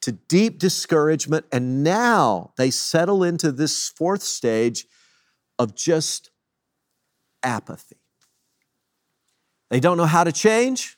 to 0.07 0.13
deep 0.13 0.61
discouragement, 0.61 1.45
and 1.51 1.83
now 1.83 2.53
they 2.57 2.71
settle 2.71 3.25
into 3.25 3.51
this 3.51 3.89
fourth 3.89 4.23
stage 4.23 4.87
of 5.59 5.75
just 5.75 6.31
apathy. 7.43 7.97
They 9.69 9.81
don't 9.81 9.97
know 9.97 10.05
how 10.07 10.23
to 10.23 10.31
change, 10.31 10.97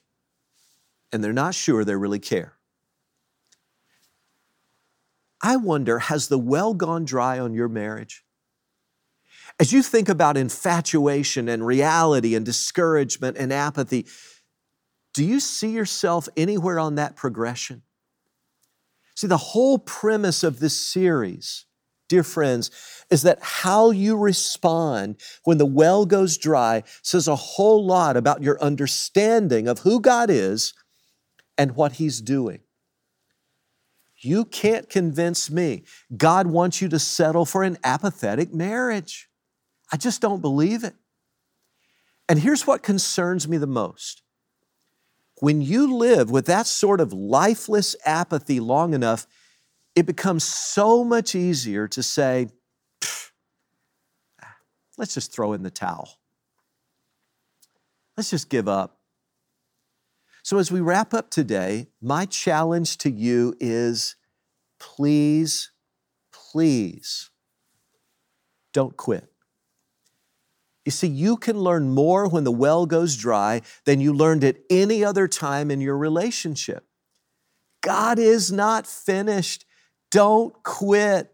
and 1.11 1.24
they're 1.24 1.33
not 1.33 1.55
sure 1.55 1.87
they 1.87 1.96
really 1.96 2.18
care. 2.18 2.59
I 5.40 5.57
wonder 5.57 6.01
has 6.01 6.29
the 6.29 6.38
well 6.38 6.74
gone 6.74 7.07
dry 7.07 7.38
on 7.38 7.55
your 7.55 7.68
marriage? 7.68 8.24
As 9.59 9.72
you 9.72 9.83
think 9.83 10.11
about 10.11 10.37
infatuation 10.37 11.48
and 11.48 11.66
reality 11.66 12.35
and 12.35 12.44
discouragement 12.44 13.38
and 13.38 13.55
apathy, 13.55 14.07
do 15.14 15.25
you 15.25 15.40
see 15.40 15.71
yourself 15.71 16.29
anywhere 16.37 16.79
on 16.79 16.97
that 16.97 17.16
progression? 17.16 17.83
See, 19.14 19.27
the 19.27 19.37
whole 19.37 19.79
premise 19.79 20.44
of 20.44 20.61
this 20.61 20.77
series, 20.77 21.64
dear 22.09 22.23
friends, 22.23 22.71
is 23.11 23.23
that 23.23 23.40
how 23.42 23.90
you 23.90 24.16
respond 24.16 25.16
when 25.42 25.59
the 25.59 25.66
well 25.66 26.07
goes 26.07 26.38
dry 26.38 26.85
says 27.03 27.27
a 27.27 27.35
whole 27.35 27.85
lot 27.85 28.16
about 28.16 28.42
your 28.42 28.62
understanding 28.62 29.66
of 29.66 29.81
who 29.81 30.01
God 30.01 30.31
is 30.31 30.73
and 31.57 31.75
what 31.75 31.94
He's 31.94 32.21
doing. 32.21 32.61
You 34.21 34.44
can't 34.44 34.88
convince 34.88 35.51
me 35.51 35.83
God 36.16 36.47
wants 36.47 36.81
you 36.81 36.88
to 36.88 36.99
settle 36.99 37.44
for 37.44 37.62
an 37.62 37.77
apathetic 37.83 38.55
marriage. 38.55 39.29
I 39.92 39.97
just 39.97 40.21
don't 40.21 40.40
believe 40.40 40.85
it. 40.85 40.94
And 42.29 42.38
here's 42.38 42.66
what 42.66 42.83
concerns 42.83 43.49
me 43.49 43.57
the 43.57 43.66
most. 43.66 44.23
When 45.40 45.61
you 45.61 45.96
live 45.96 46.31
with 46.31 46.46
that 46.46 46.66
sort 46.66 47.01
of 47.01 47.12
lifeless 47.12 47.94
apathy 48.05 48.61
long 48.61 48.94
enough, 48.94 49.27
it 49.94 50.07
becomes 50.07 50.44
so 50.44 51.05
much 51.05 51.35
easier 51.35 51.88
to 51.88 52.03
say, 52.03 52.48
let's 54.96 55.14
just 55.14 55.33
throw 55.33 55.53
in 55.53 55.62
the 55.62 55.70
towel. 55.70 56.18
Let's 58.16 58.31
just 58.31 58.51
give 58.51 58.66
up. 58.66 58.98
So, 60.42 60.59
as 60.59 60.72
we 60.72 60.81
wrap 60.81 61.14
up 61.14 61.31
today, 61.31 61.88
my 62.01 62.24
challenge 62.24 62.98
to 62.98 63.11
you 63.11 63.55
is 63.61 64.16
please, 64.81 65.70
please 66.33 67.31
don't 68.72 68.96
quit. 68.96 69.31
You 70.88 70.92
see, 70.92 71.09
you 71.09 71.37
can 71.37 71.61
learn 71.61 71.90
more 71.90 72.27
when 72.27 72.44
the 72.44 72.51
well 72.51 72.87
goes 72.87 73.14
dry 73.14 73.61
than 73.85 74.01
you 74.01 74.11
learned 74.11 74.42
at 74.42 74.57
any 74.70 75.05
other 75.05 75.29
time 75.29 75.70
in 75.70 75.83
your 75.83 75.98
relationship. 75.98 76.87
God 77.83 78.18
is 78.18 78.51
not 78.51 78.87
finished. 78.87 79.66
Don't 80.11 80.55
quit. 80.62 81.31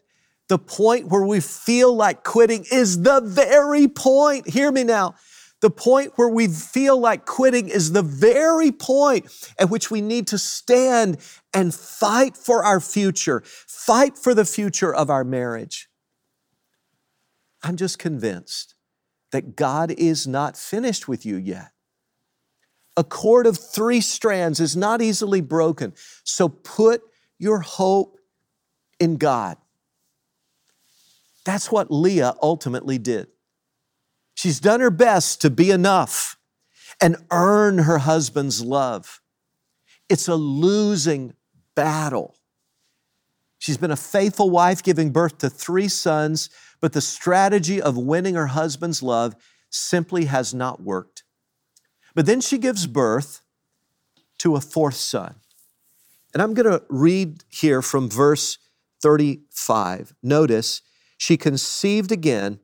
The 0.49 0.59
point 0.59 1.07
where 1.07 1.25
we 1.25 1.39
feel 1.39 1.95
like 1.95 2.25
quitting 2.25 2.67
is 2.73 3.03
the 3.03 3.21
very 3.21 3.87
point. 3.87 4.49
Hear 4.49 4.73
me 4.73 4.83
now. 4.83 5.15
The 5.61 5.71
point 5.71 6.15
where 6.17 6.29
we 6.29 6.49
feel 6.49 6.99
like 6.99 7.25
quitting 7.25 7.69
is 7.69 7.93
the 7.93 8.03
very 8.03 8.73
point 8.73 9.27
at 9.57 9.71
which 9.71 9.89
we 9.89 10.01
need 10.01 10.27
to 10.27 10.37
stand 10.37 11.19
and 11.55 11.73
fight 11.73 12.37
for 12.37 12.65
our 12.65 12.81
future, 12.81 13.41
fight 13.45 14.19
for 14.19 14.35
the 14.35 14.45
future 14.45 14.93
of 14.93 15.11
our 15.11 15.23
marriage. 15.23 15.89
I'm 17.63 17.77
just 17.77 18.01
convinced 18.01 18.74
that 19.35 19.57
God 19.57 19.91
is 19.91 20.29
not 20.29 20.57
finished 20.57 21.09
with 21.09 21.27
you 21.27 21.35
yet. 21.35 21.73
A 22.97 23.03
cord 23.03 23.49
of 23.49 23.59
three 23.59 24.01
strands 24.01 24.61
is 24.61 24.77
not 24.77 25.03
easily 25.03 25.41
broken, 25.41 25.93
so 26.23 26.49
put 26.49 27.03
your 27.37 27.59
hope 27.59 28.17
in 29.01 29.17
God. 29.17 29.57
That's 31.45 31.73
what 31.73 31.91
Leah 31.91 32.35
ultimately 32.41 32.97
did. 32.97 33.27
She's 34.37 34.61
done 34.61 34.79
her 34.79 34.93
best 34.93 35.41
to 35.41 35.51
be 35.51 35.73
enough 35.73 36.39
and 37.01 37.17
earn 37.33 37.79
her 37.79 37.99
husband's 37.99 38.63
love. 38.63 39.21
It's 40.09 40.29
a 40.29 40.37
losing 40.37 41.35
battle. 41.75 42.37
She's 43.65 43.79
been 43.79 43.91
a 43.91 43.97
faithful 43.97 44.51
wife, 44.51 44.83
giving 44.83 45.11
birth 45.11 45.39
to 45.39 45.49
three 45.49 45.89
sons, 45.89 46.51
but 46.83 46.93
the 46.93 47.01
strategy 47.01 47.81
of 47.81 47.97
winning 47.97 48.35
her 48.35 48.49
husband's 48.49 49.03
love 49.03 49.35
simply 49.71 50.27
has 50.27 50.53
not 50.53 50.83
worked. 50.83 51.23
But 52.15 52.27
then 52.27 52.43
she 52.43 52.59
gives 52.59 52.87
birth 52.87 53.41
to 54.41 54.55
a 54.55 54.61
fourth 54.61 54.97
son. 54.97 55.37
And 56.35 56.43
I'm 56.43 56.53
going 56.53 56.71
to 56.71 56.85
read 56.91 57.45
here 57.49 57.81
from 57.81 58.11
verse 58.11 58.59
35. 59.01 60.13
Notice, 60.23 60.83
she 61.17 61.39
conceived 61.39 62.13
again 62.13 62.61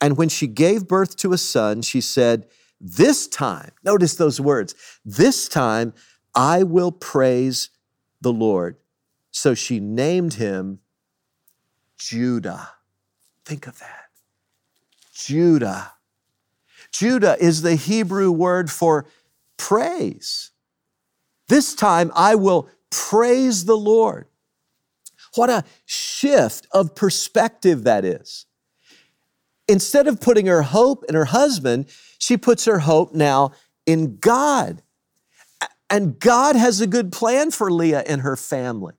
and 0.00 0.16
when 0.16 0.28
she 0.28 0.46
gave 0.46 0.86
birth 0.86 1.16
to 1.16 1.32
a 1.32 1.38
son, 1.38 1.82
she 1.82 2.00
said, 2.00 2.46
This 2.80 3.26
time, 3.26 3.72
notice 3.82 4.14
those 4.14 4.40
words, 4.40 4.76
this 5.04 5.48
time 5.48 5.94
I 6.32 6.62
will 6.62 6.92
praise 6.92 7.70
the 8.20 8.32
Lord. 8.32 8.76
So 9.30 9.54
she 9.54 9.80
named 9.80 10.34
him 10.34 10.80
Judah. 11.98 12.70
Think 13.44 13.66
of 13.66 13.78
that. 13.78 14.06
Judah. 15.14 15.92
Judah 16.92 17.36
is 17.38 17.62
the 17.62 17.74
Hebrew 17.74 18.30
word 18.30 18.70
for 18.70 19.06
praise. 19.56 20.50
This 21.48 21.74
time 21.74 22.10
I 22.14 22.34
will 22.34 22.68
praise 22.90 23.64
the 23.64 23.76
Lord. 23.76 24.26
What 25.34 25.50
a 25.50 25.64
shift 25.84 26.66
of 26.72 26.94
perspective 26.94 27.84
that 27.84 28.04
is 28.04 28.46
instead 29.70 30.08
of 30.08 30.20
putting 30.20 30.46
her 30.46 30.62
hope 30.62 31.04
in 31.08 31.14
her 31.14 31.26
husband, 31.26 31.86
she 32.18 32.36
puts 32.36 32.64
her 32.64 32.80
hope 32.80 33.14
now 33.14 33.52
in 33.86 34.16
God. 34.16 34.82
And 35.88 36.18
God 36.18 36.56
has 36.56 36.80
a 36.80 36.86
good 36.86 37.12
plan 37.12 37.50
for 37.50 37.70
Leah 37.70 38.02
and 38.06 38.20
her 38.22 38.36
family. 38.36 38.94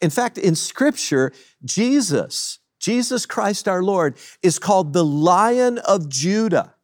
In 0.00 0.10
fact, 0.10 0.38
in 0.38 0.54
Scripture, 0.54 1.32
Jesus, 1.64 2.58
Jesus 2.78 3.26
Christ 3.26 3.68
our 3.68 3.82
Lord, 3.82 4.16
is 4.42 4.58
called 4.58 4.92
the 4.92 5.04
Lion 5.04 5.78
of 5.78 6.08
Judah. 6.08 6.74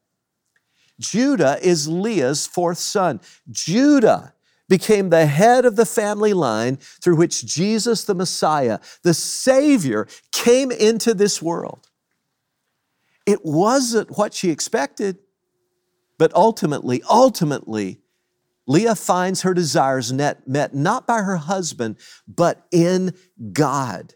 Judah 0.99 1.59
is 1.63 1.89
Leah's 1.89 2.47
fourth 2.47 2.79
son. 2.79 3.21
Judah 3.51 4.35
became 4.69 5.11
the 5.11 5.27
head 5.27 5.65
of 5.65 5.77
the 5.77 5.87
family 5.87 6.33
line 6.33 6.77
through 6.77 7.17
which 7.17 7.47
Jesus, 7.47 8.05
the 8.05 8.15
Messiah, 8.15 8.81
the 9.03 9.15
Savior, 9.15 10.09
came 10.33 10.71
into 10.71 11.15
this 11.15 11.41
world. 11.41 11.89
It 13.27 13.45
wasn't 13.45 14.17
what 14.17 14.35
she 14.35 14.51
expected, 14.51 15.19
but 16.19 16.35
ultimately, 16.35 17.03
ultimately, 17.09 18.01
Leah 18.67 18.97
finds 18.97 19.43
her 19.43 19.55
desires 19.55 20.13
met, 20.13 20.75
not 20.75 21.07
by 21.07 21.23
her 21.23 21.37
husband, 21.37 21.97
but 22.27 22.67
in 22.73 23.15
God. 23.53 24.15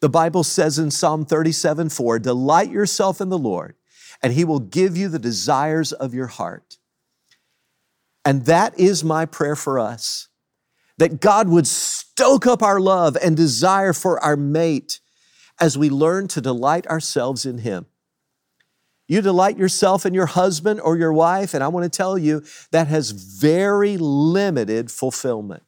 The 0.00 0.08
Bible 0.08 0.42
says 0.42 0.78
in 0.78 0.90
Psalm 0.90 1.24
37 1.24 1.90
4, 1.90 2.18
Delight 2.18 2.70
yourself 2.70 3.20
in 3.20 3.28
the 3.28 3.38
Lord, 3.38 3.76
and 4.22 4.32
he 4.32 4.44
will 4.44 4.60
give 4.60 4.96
you 4.96 5.08
the 5.08 5.18
desires 5.18 5.92
of 5.92 6.14
your 6.14 6.26
heart. 6.26 6.78
And 8.24 8.46
that 8.46 8.78
is 8.78 9.04
my 9.04 9.26
prayer 9.26 9.56
for 9.56 9.78
us 9.78 10.28
that 10.98 11.20
God 11.20 11.48
would 11.48 11.66
stoke 11.66 12.46
up 12.46 12.62
our 12.62 12.80
love 12.80 13.16
and 13.22 13.36
desire 13.36 13.92
for 13.92 14.22
our 14.22 14.36
mate 14.36 15.00
as 15.60 15.76
we 15.76 15.90
learn 15.90 16.28
to 16.28 16.40
delight 16.40 16.86
ourselves 16.86 17.46
in 17.46 17.58
Him. 17.58 17.86
You 19.12 19.20
delight 19.20 19.58
yourself 19.58 20.06
in 20.06 20.14
your 20.14 20.24
husband 20.24 20.80
or 20.80 20.96
your 20.96 21.12
wife, 21.12 21.52
and 21.52 21.62
I 21.62 21.68
want 21.68 21.84
to 21.84 21.94
tell 21.94 22.16
you 22.16 22.42
that 22.70 22.86
has 22.86 23.10
very 23.10 23.98
limited 23.98 24.90
fulfillment. 24.90 25.62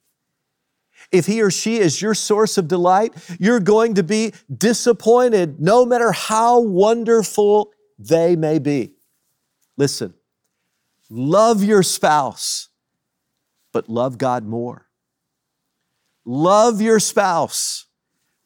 If 1.12 1.26
he 1.26 1.42
or 1.42 1.50
she 1.50 1.76
is 1.76 2.00
your 2.00 2.14
source 2.14 2.57
of 2.57 2.68
delight, 2.68 3.12
you're 3.38 3.61
going 3.61 3.96
to 3.96 4.02
be 4.02 4.33
disappointed 4.50 5.61
no 5.61 5.85
matter 5.85 6.11
how 6.11 6.59
wonderful 6.61 7.70
they 7.98 8.35
may 8.35 8.59
be. 8.59 8.94
Listen, 9.76 10.14
love 11.11 11.62
your 11.62 11.83
spouse, 11.83 12.70
but 13.74 13.90
love 13.90 14.16
God 14.16 14.46
more. 14.46 14.87
Love 16.24 16.80
your 16.80 16.98
spouse, 16.98 17.88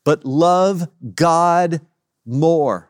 but 0.04 0.24
love 0.24 0.88
God 1.14 1.82
more. 2.26 2.88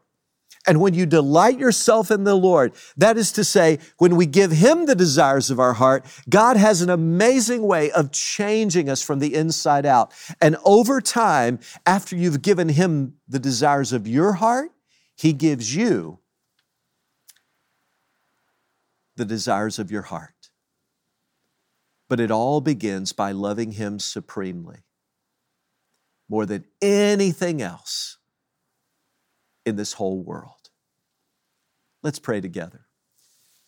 And 0.68 0.83
when 0.83 0.92
you 0.92 1.07
delight 1.07 1.59
yourself 1.59 2.11
in 2.11 2.24
the 2.24 2.35
Lord, 2.35 2.74
that 2.98 3.16
is 3.16 3.33
to 3.33 3.42
say, 3.42 3.78
when 3.96 4.16
we 4.16 4.26
give 4.26 4.50
Him 4.50 4.85
the 4.85 4.94
desires 4.94 5.48
of 5.50 5.59
our 5.59 5.72
heart, 5.72 6.04
God 6.28 6.59
has 6.59 6.83
an 6.83 6.90
amazing 6.90 7.62
way 7.62 7.90
of 7.90 8.12
changing 8.12 8.90
us 8.90 9.02
from 9.02 9.18
the 9.18 9.35
inside 9.35 9.87
out. 9.87 10.12
And 10.42 10.59
over 10.66 11.00
time, 11.00 11.59
after 11.87 12.14
you've 12.14 12.42
given 12.42 12.68
Him 12.68 13.14
the 13.26 13.38
desires 13.38 13.94
of 13.94 14.07
your 14.07 14.35
heart, 14.35 14.70
He 15.16 15.33
gives 15.33 15.74
you 15.74 16.18
the 19.16 19.24
desires 19.24 19.78
of 19.78 19.90
your 19.90 20.02
heart. 20.02 20.50
But 22.11 22.20
it 22.20 22.31
all 22.31 22.61
begins 22.61 23.14
by 23.14 23.33
loving 23.33 23.72
Him 23.72 23.98
supremely, 23.98 24.85
more 26.28 26.44
than 26.44 26.66
anything 26.83 27.62
else 27.62 28.18
in 29.64 29.76
this 29.76 29.94
whole 29.94 30.22
world. 30.22 30.58
Let's 32.03 32.19
pray 32.19 32.41
together. 32.41 32.87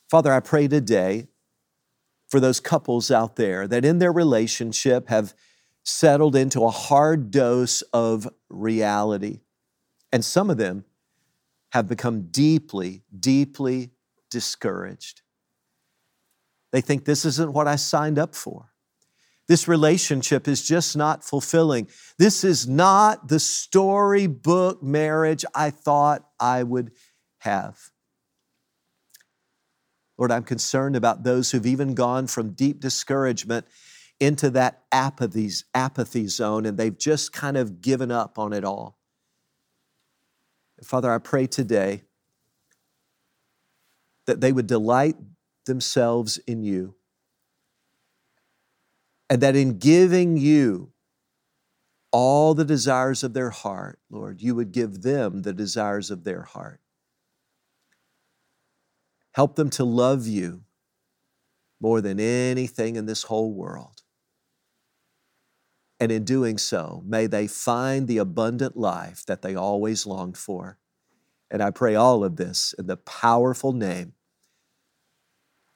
Father, 0.08 0.32
I 0.32 0.40
pray 0.40 0.68
today 0.68 1.28
for 2.28 2.40
those 2.40 2.60
couples 2.60 3.10
out 3.10 3.36
there 3.36 3.66
that 3.66 3.84
in 3.84 3.98
their 3.98 4.12
relationship 4.12 5.08
have 5.08 5.34
settled 5.82 6.36
into 6.36 6.64
a 6.64 6.70
hard 6.70 7.30
dose 7.30 7.82
of 7.92 8.28
reality. 8.48 9.40
And 10.12 10.24
some 10.24 10.50
of 10.50 10.56
them 10.56 10.84
have 11.70 11.88
become 11.88 12.28
deeply, 12.30 13.02
deeply 13.18 13.90
discouraged. 14.30 15.22
They 16.72 16.80
think 16.80 17.04
this 17.04 17.24
isn't 17.24 17.52
what 17.52 17.66
I 17.66 17.76
signed 17.76 18.18
up 18.18 18.34
for. 18.34 18.70
This 19.48 19.66
relationship 19.66 20.46
is 20.46 20.62
just 20.62 20.96
not 20.96 21.24
fulfilling. 21.24 21.88
This 22.18 22.44
is 22.44 22.68
not 22.68 23.28
the 23.28 23.40
storybook 23.40 24.80
marriage 24.80 25.44
I 25.54 25.70
thought 25.70 26.24
I 26.38 26.62
would 26.62 26.92
have. 27.38 27.90
Lord, 30.20 30.30
I'm 30.30 30.42
concerned 30.42 30.96
about 30.96 31.22
those 31.22 31.50
who've 31.50 31.64
even 31.64 31.94
gone 31.94 32.26
from 32.26 32.50
deep 32.50 32.78
discouragement 32.78 33.66
into 34.20 34.50
that 34.50 34.82
apathy, 34.92 35.50
apathy 35.74 36.26
zone 36.26 36.66
and 36.66 36.76
they've 36.76 36.96
just 36.96 37.32
kind 37.32 37.56
of 37.56 37.80
given 37.80 38.10
up 38.10 38.38
on 38.38 38.52
it 38.52 38.62
all. 38.62 38.98
Father, 40.84 41.10
I 41.10 41.16
pray 41.16 41.46
today 41.46 42.02
that 44.26 44.42
they 44.42 44.52
would 44.52 44.66
delight 44.66 45.16
themselves 45.64 46.36
in 46.46 46.62
you 46.62 46.94
and 49.30 49.40
that 49.40 49.56
in 49.56 49.78
giving 49.78 50.36
you 50.36 50.92
all 52.12 52.52
the 52.52 52.66
desires 52.66 53.24
of 53.24 53.32
their 53.32 53.50
heart, 53.50 53.98
Lord, 54.10 54.42
you 54.42 54.54
would 54.54 54.70
give 54.70 55.00
them 55.00 55.40
the 55.40 55.54
desires 55.54 56.10
of 56.10 56.24
their 56.24 56.42
heart. 56.42 56.80
Help 59.32 59.56
them 59.56 59.70
to 59.70 59.84
love 59.84 60.26
you 60.26 60.62
more 61.80 62.00
than 62.00 62.20
anything 62.20 62.96
in 62.96 63.06
this 63.06 63.24
whole 63.24 63.52
world. 63.52 64.02
And 65.98 66.10
in 66.10 66.24
doing 66.24 66.58
so, 66.58 67.02
may 67.06 67.26
they 67.26 67.46
find 67.46 68.08
the 68.08 68.18
abundant 68.18 68.76
life 68.76 69.24
that 69.26 69.42
they 69.42 69.54
always 69.54 70.06
longed 70.06 70.38
for. 70.38 70.78
And 71.50 71.62
I 71.62 71.70
pray 71.70 71.94
all 71.94 72.24
of 72.24 72.36
this 72.36 72.74
in 72.78 72.86
the 72.86 72.96
powerful 72.96 73.72
name 73.72 74.14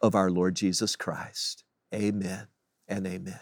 of 0.01 0.15
our 0.15 0.31
Lord 0.31 0.57
Jesus 0.57 0.97
Christ. 0.97 1.65
Amen 1.95 2.49
and 2.89 3.07
amen. 3.07 3.41